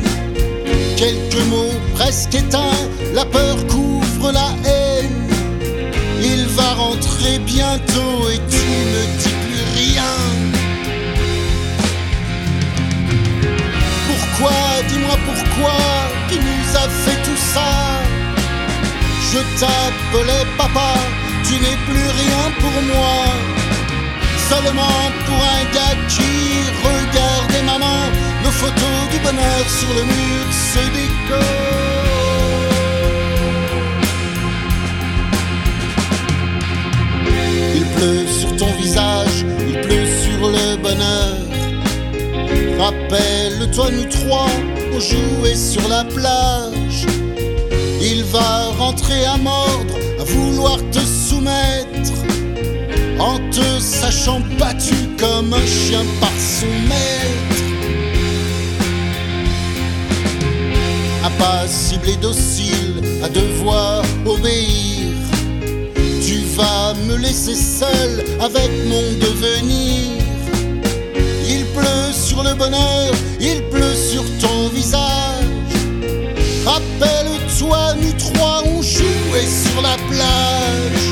[0.97, 2.81] Quelques mots presque éteints,
[3.15, 5.29] la peur couvre la haine.
[6.23, 10.15] Il va rentrer bientôt et tu ne dis plus rien.
[14.09, 14.59] Pourquoi,
[14.89, 15.79] dis-moi pourquoi,
[16.29, 17.71] qui nous a fait tout ça?
[19.33, 20.95] Je t'appelais papa,
[21.47, 23.17] tu n'es plus rien pour moi
[24.53, 26.33] seulement pour un gars qui
[27.79, 31.39] Nos photos du bonheur sur le mur se décorent.
[37.75, 41.39] Il pleut sur ton visage, il pleut sur le bonheur.
[42.79, 44.51] Rappelle-toi, nous trois,
[44.93, 47.07] on jouait sur la plage.
[48.03, 52.13] Il va rentrer à mordre, à vouloir te soumettre
[53.19, 57.52] en te sachant battu comme un chien par son maître.
[61.25, 65.13] Impassible et docile, à devoir obéir,
[66.21, 70.11] tu vas me laisser seul avec mon devenir.
[71.49, 75.45] Il pleut sur le bonheur, il pleut sur ton visage.
[76.65, 81.07] Rappelle-toi, nous trois, on jouait sur la plage.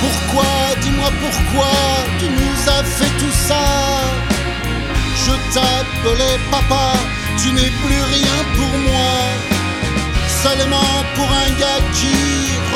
[0.00, 0.50] Pourquoi,
[0.82, 1.72] dis-moi pourquoi
[2.18, 3.83] tu nous as fait tout ça?
[5.54, 6.94] T'appelais papa,
[7.40, 9.14] tu n'es plus rien pour moi.
[10.42, 12.16] Seulement pour un gars qui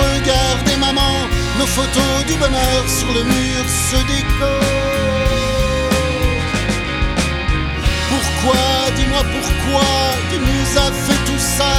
[0.00, 1.14] regardait maman
[1.58, 5.58] Nos photos du bonheur sur le mur se décorent.
[8.10, 8.64] Pourquoi,
[8.96, 9.90] dis-moi pourquoi
[10.30, 11.74] tu nous as fait tout ça?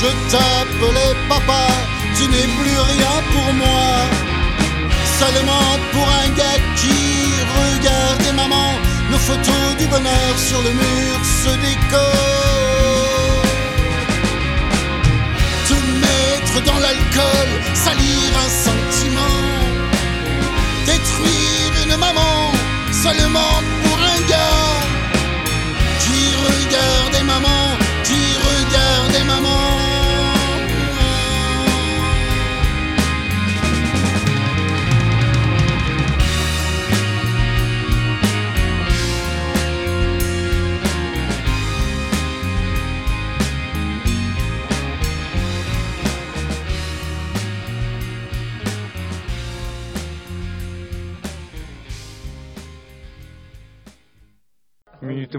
[0.00, 1.66] Je t'appelais papa,
[2.16, 3.90] tu n'es plus rien pour moi.
[5.18, 6.98] Seulement pour un gars qui
[7.60, 8.68] regardait maman,
[9.14, 13.42] nos photos du bonheur sur le mur se décorent.
[15.68, 19.38] Te mettre dans l'alcool, salir un sentiment,
[20.86, 22.36] détruire une maman,
[23.04, 24.74] seulement pour un gars
[26.02, 27.62] qui regardait maman,
[28.08, 29.73] qui regardait maman.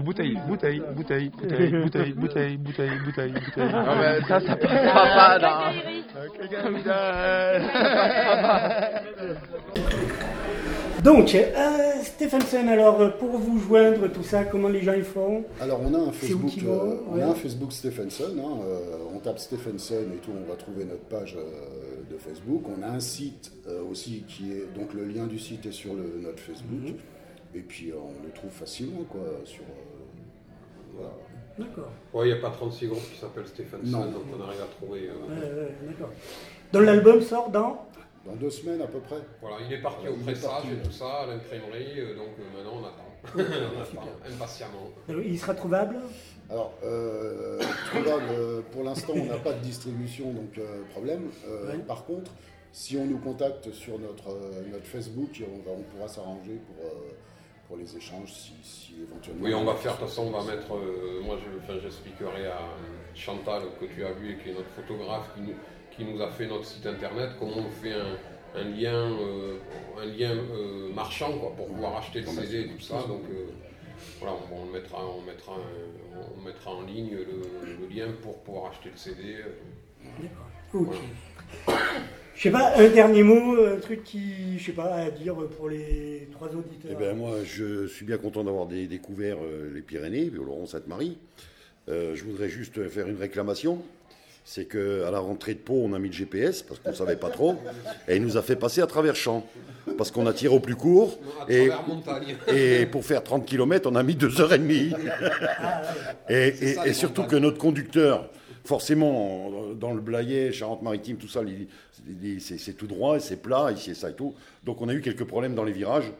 [0.00, 3.72] Bouteille, bouteille, bouteille, bouteille, bouteille, bouteille, bouteille, bouteille, bouteille.
[3.72, 5.72] Non mais ça, ça passera pas dans...
[11.02, 15.44] Donc, euh, Stephenson, alors euh, pour vous joindre, tout ça, comment les gens ils font
[15.60, 17.22] Alors on a un Facebook, qu'ils vont euh, on Ouais.
[17.22, 18.34] a un Facebook Stephenson.
[18.38, 22.64] hein, euh, on tape Stephenson et tout, on va trouver notre page euh, de Facebook.
[22.76, 25.94] On a un site euh, aussi qui est donc le lien du site est sur
[25.94, 26.80] le, notre Facebook.
[26.88, 26.94] Mhm.
[27.54, 29.62] Et puis euh, on le trouve facilement quoi sur.
[30.96, 31.12] Voilà.
[31.58, 31.90] D'accord.
[32.12, 34.10] Ouais, il n'y a pas 36 groupes qui s'appellent Stephenson, Non.
[34.10, 35.08] donc on arrive à trouver.
[35.08, 36.10] euh, Ouais, ouais, d'accord.
[36.72, 37.86] Donc l'album sort dans
[38.26, 39.16] Dans deux semaines à peu près.
[39.40, 42.56] Voilà, il est parti Voilà, au pressage et tout ça, à l'imprimerie, euh, donc euh,
[42.58, 43.02] maintenant on attend.
[43.36, 44.90] on attend, impatiemment.
[45.24, 45.96] Il sera trouvable
[46.50, 47.58] Alors, euh,
[47.90, 51.30] trouvable, euh, pour l'instant, on n'a pas de distribution, donc euh, problème.
[51.48, 51.78] Euh, Ouais.
[51.78, 52.30] Par contre,
[52.72, 56.84] si on nous contacte sur notre, euh, notre Facebook, on, va- on pourra s'arranger pour,
[56.84, 57.12] euh,
[57.66, 59.44] pour les échanges si, si éventuellement.
[59.44, 60.74] Oui, on va faire, de toute façon, on va mettre.
[60.74, 61.36] euh, moi,
[61.68, 62.60] je, j'expliquerai à
[63.14, 65.54] Chantal, que tu as vu et qui est notre photographe, qui nous,
[65.90, 68.16] qui nous a fait notre site internet, comment on fait un,
[68.54, 69.58] un lien, euh,
[69.98, 73.02] un lien euh, marchand quoi, pour pouvoir acheter le CD et tout ça.
[73.02, 73.46] Donc, euh,
[74.20, 75.52] voilà, on, on mettra, on, mettra
[76.36, 79.36] on mettra en ligne le, le lien pour pouvoir acheter le CD.
[79.36, 80.22] euh.
[80.74, 80.96] Ok.
[82.36, 85.70] Je sais pas, un dernier mot, un truc qui, je sais pas, à dire pour
[85.70, 86.90] les trois auditeurs.
[86.90, 91.16] Eh ben, moi, je suis bien content d'avoir dé- découvert euh, les Pyrénées, Laurent Sainte-Marie.
[91.88, 93.78] Euh, je voudrais juste faire une réclamation.
[94.44, 97.16] C'est qu'à la rentrée de Pau, on a mis le GPS parce qu'on ne savait
[97.16, 97.56] pas trop.
[98.06, 99.44] Et il nous a fait passer à travers champs.
[99.96, 101.18] Parce qu'on a tiré au plus court.
[101.40, 101.70] À Et,
[102.54, 104.94] et pour faire 30 km, on a mis 2h30.
[106.28, 108.28] Et, C'est et- et surtout que notre conducteur,
[108.66, 111.40] forcément, dans le Blayais, Charente-Maritime, tout ça,
[112.38, 114.34] c'est tout droit, c'est plat, ici et ça et tout.
[114.64, 116.12] Donc on a eu quelques problèmes dans les virages.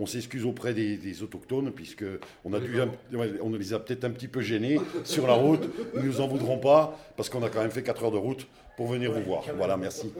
[0.00, 2.04] On s'excuse auprès des, des autochtones, puisque
[2.44, 2.78] on, a dû
[3.42, 5.68] on les a peut-être un petit peu gênés sur la route.
[5.96, 8.46] Ils nous en voudront pas, parce qu'on a quand même fait 4 heures de route
[8.76, 9.42] pour venir vous voir.
[9.56, 10.12] Voilà, merci.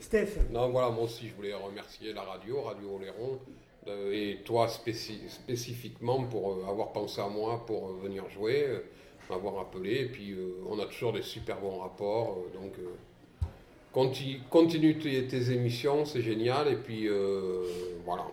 [0.00, 3.38] Steph Non, voilà, moi aussi, je voulais remercier la radio, Radio Oléron,
[3.86, 8.64] euh, et toi spéci- spécifiquement pour euh, avoir pensé à moi pour euh, venir jouer,
[8.68, 8.80] euh,
[9.30, 13.44] m'avoir appelé, et puis euh, on a toujours des super bons rapports, euh, donc euh,
[13.92, 17.62] conti- continue tes, tes émissions, c'est génial, et puis euh,
[18.04, 18.26] voilà.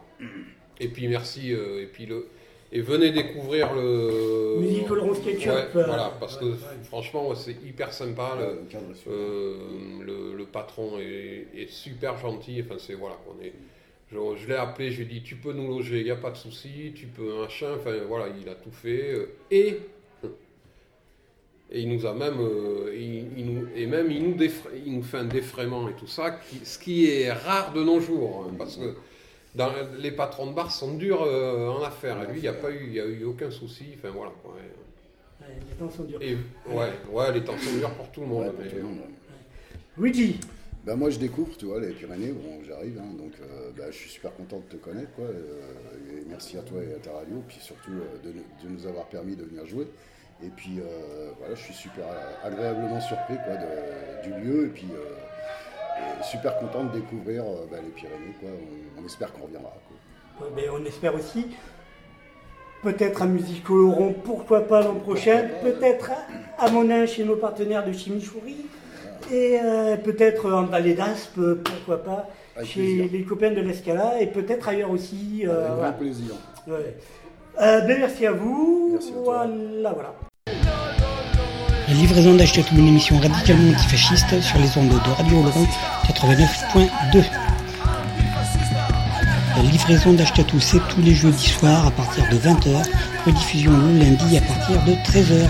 [0.80, 2.28] Et puis merci, euh, et puis le...
[2.72, 4.58] Et venez découvrir le.
[4.60, 8.36] Musique Oléron Sketchup, Ouais, voilà, parce que franchement, ouais, c'est hyper sympa.
[8.38, 8.68] Le,
[9.08, 9.56] euh,
[10.04, 12.62] le, le patron est, est super gentil.
[12.66, 13.54] Enfin, c'est voilà, on est.
[14.12, 16.16] Je, je l'ai appelé, je lui ai dit tu peux nous loger, il n'y a
[16.18, 17.68] pas de souci, tu peux machin.
[17.78, 19.16] Enfin voilà, il a tout fait.
[19.52, 19.78] Et
[21.76, 24.96] et il nous a même, euh, il, il nous, et même il nous, défra- il
[24.96, 28.46] nous fait un défraiement et tout ça, qui- ce qui est rare de nos jours,
[28.48, 28.96] hein, parce que
[29.56, 29.70] dans,
[30.00, 32.18] les patrons de bar sont durs euh, en affaires.
[32.24, 33.86] Et lui, il n'y a pas eu, il y a eu aucun souci.
[33.98, 34.32] Enfin voilà.
[34.42, 35.46] quoi, ouais.
[35.48, 36.20] Ouais, les temps sont durs.
[36.22, 36.36] Et,
[36.74, 38.52] ouais, ouais, les temps sont durs pour tout le monde.
[38.58, 39.00] Mais- tout le monde,
[39.98, 40.40] Luigi
[40.86, 43.98] Ben moi je découvre, tu vois, les Pyrénées, bon j'arrive, hein, donc euh, ben, je
[43.98, 45.26] suis super content de te connaître, quoi.
[45.26, 45.62] euh,
[46.12, 48.32] et merci à toi et à ta radio, puis surtout euh,
[48.64, 49.88] de nous avoir permis de venir jouer.
[50.44, 52.06] Et puis euh, voilà, je suis super
[52.44, 55.16] agréablement surpris quoi, de- du lieu, et puis euh,
[56.20, 58.50] et super content de découvrir euh, ben, les Pyrénées, quoi.
[58.98, 59.74] On, on espère qu'on reviendra.
[59.88, 60.48] quoi.
[60.48, 61.48] Ouais, ben, on espère aussi.
[62.84, 65.48] Peut-être à Musique Oloron, pourquoi pas l'an prochain.
[65.64, 66.12] Peut-être
[66.60, 68.66] à, Monin chez nos partenaires de Chimichouri.
[69.32, 73.10] Et euh, peut-être en Vallée d'Aspe, pourquoi pas, Avec chez plaisir.
[73.12, 74.22] les copains de l'Escala.
[74.22, 75.44] Et peut-être ailleurs aussi.
[75.48, 75.92] euh, Avec grand voilà.
[75.94, 76.34] plaisir.
[76.68, 76.96] Ouais.
[77.62, 78.90] Euh, ben, merci à vous.
[78.92, 79.48] Merci à toi.
[79.48, 80.14] Voilà, voilà.
[81.88, 85.66] La livraison d'Achetatou, une émission radicalement antifasciste sur les ondes de Radio Oloron
[86.08, 87.24] 89.2.
[89.56, 92.84] La livraison d'Achetatou, c'est tous les jeudis soirs à partir de 20h,
[93.26, 95.48] rediffusion le lundi à partir de 13h.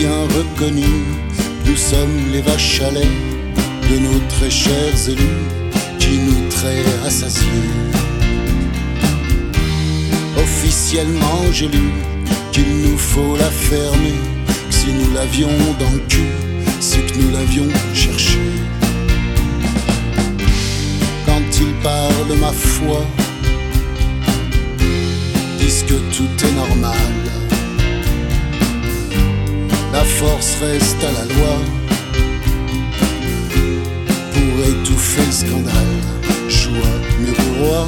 [0.01, 0.93] bien reconnu,
[1.67, 3.17] nous sommes les vaches à lait
[3.91, 5.43] de nos très chers élus
[5.99, 7.69] qui nous traient assasiés.
[10.39, 11.91] Officiellement, j'ai lu
[12.51, 14.19] qu'il nous faut la fermer,
[14.71, 16.33] si nous l'avions dans le cul,
[16.81, 18.39] c'est que nous l'avions cherché.
[21.27, 23.05] Quand il parle, ma foi,
[25.59, 27.40] disent que tout est normal.
[29.93, 31.57] La force reste à la loi
[34.33, 36.01] pour étouffer le scandale.
[37.21, 37.87] Mieux roi,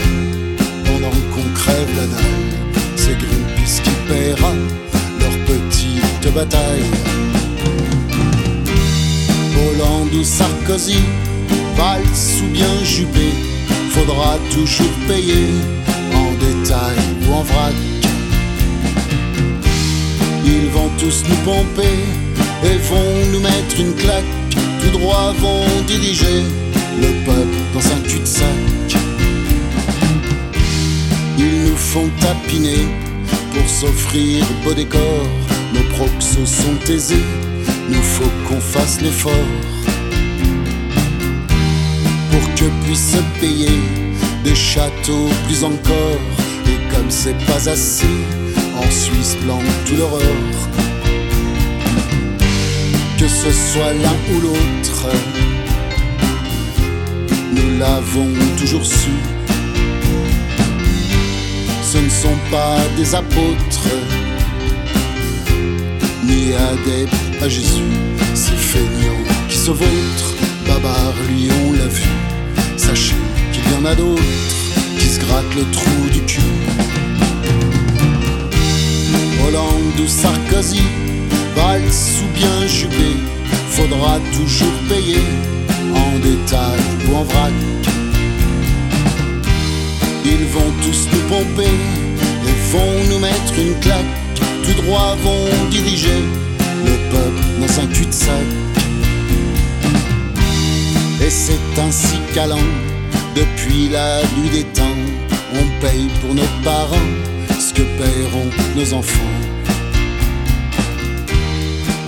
[0.85, 2.53] pendant qu'on crève la dalle.
[2.97, 4.53] C'est Greenpeace qui paiera
[5.21, 6.85] leur petite bataille.
[9.57, 11.01] Hollande ou Sarkozy,
[11.77, 13.31] valse ou bien Juppé,
[13.91, 15.47] faudra toujours payer
[16.15, 16.99] en détail
[17.29, 17.92] ou en vrac.
[20.45, 21.97] Ils vont tous nous pomper
[22.65, 24.25] et vont nous mettre une claque.
[24.81, 26.43] Tout droit vont diriger
[27.01, 28.47] le peuple dans un cul-de-sac.
[31.39, 32.87] Ils nous font tapiner
[33.53, 35.27] pour s'offrir beau décor.
[35.75, 37.25] Nos proxos sont aisés,
[37.89, 39.49] nous faut qu'on fasse l'effort
[42.31, 43.81] pour que puissent se payer
[44.45, 46.19] des châteaux plus encore.
[46.67, 48.07] Et comme c'est pas assez,
[48.85, 50.37] en Suisse plante tout l'horreur.
[53.19, 55.07] Que ce soit l'un ou l'autre,
[57.55, 59.11] nous l'avons toujours su.
[61.83, 63.89] Ce ne sont pas des apôtres,
[66.25, 67.93] ni adeptes à Jésus,
[68.35, 70.35] ces feignants qui se vautrent.
[70.67, 72.09] Babar, lui, on l'a vu.
[72.77, 73.15] Sachez
[73.53, 74.23] qu'il y en a d'autres
[74.99, 76.12] qui se grattent le trou
[79.83, 80.83] Hollande ou Sarkozy,
[81.55, 83.17] valse ou bien Juppé,
[83.71, 85.21] faudra toujours payer
[85.95, 87.53] en détail ou en vrac.
[90.25, 91.71] Ils vont tous nous pomper
[92.47, 94.07] et vont nous mettre une claque.
[94.65, 96.23] Tout droit vont diriger
[96.85, 98.47] le peuple dans un cul-de-sac.
[101.25, 102.69] Et c'est ainsi qu'allant,
[103.35, 104.99] depuis la nuit des temps,
[105.55, 107.11] on paye pour nos parents
[107.59, 109.32] ce que paieront nos enfants.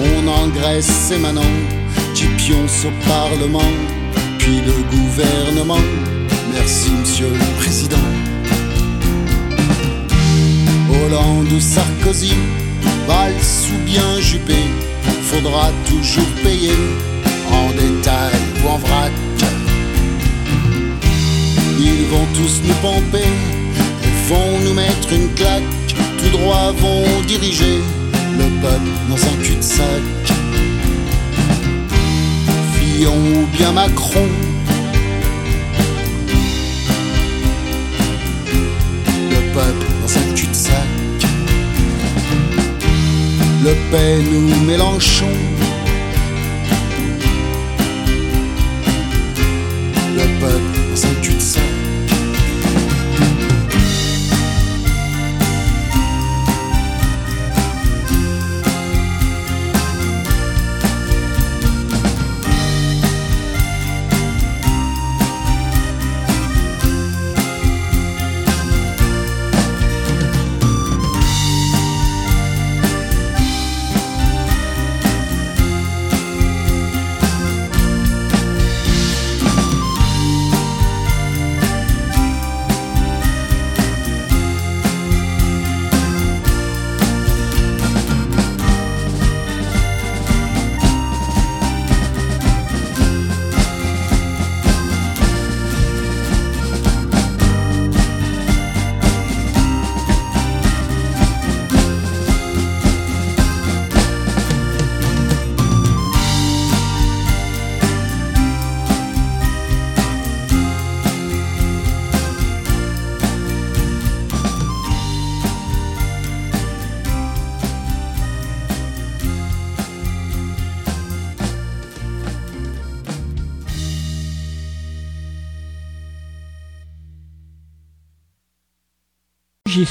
[0.05, 1.57] On engraisse ces manants
[2.15, 3.73] qui pioncent au Parlement,
[4.39, 5.85] puis le gouvernement.
[6.53, 8.07] Merci, monsieur le Président.
[10.91, 12.35] Hollande ou Sarkozy,
[13.07, 14.59] valse ou bien Juppé,
[15.23, 16.79] faudra toujours payer
[17.51, 19.13] en détail ou en vrac.
[21.79, 23.29] Ils vont tous nous pomper
[24.29, 25.63] vont nous mettre une claque.
[26.19, 27.81] Tout droit vont diriger
[28.65, 30.03] le peuple dans un cul-de-sac.
[32.75, 34.29] Fillon ou bien Macron.
[39.31, 40.75] Le peuple dans un cul-de-sac.
[43.65, 45.54] Le Pen ou Mélenchon.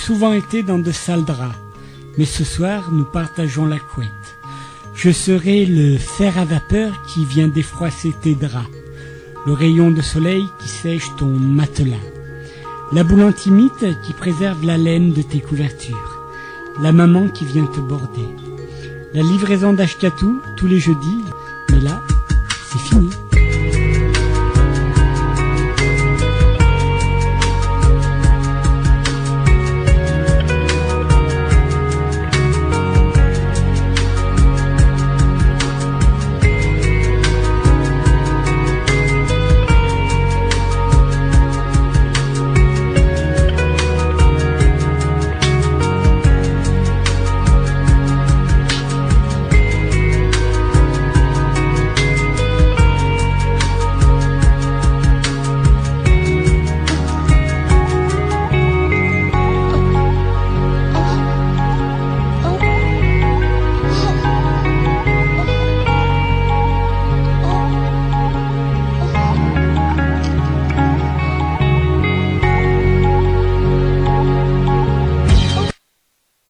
[0.06, 1.56] Souvent été dans de sales draps,
[2.18, 4.10] mais ce soir nous partageons la couette.
[4.94, 8.68] Je serai le fer à vapeur qui vient défroisser tes draps,
[9.46, 11.96] le rayon de soleil qui sèche ton matelas,
[12.92, 16.20] la boule antimite qui préserve la laine de tes couvertures,
[16.82, 18.28] la maman qui vient te border,
[19.14, 21.24] La livraison d'Ashkatou tous les jeudis.
[21.72, 22.02] Mais là,
[22.70, 23.13] c'est fini.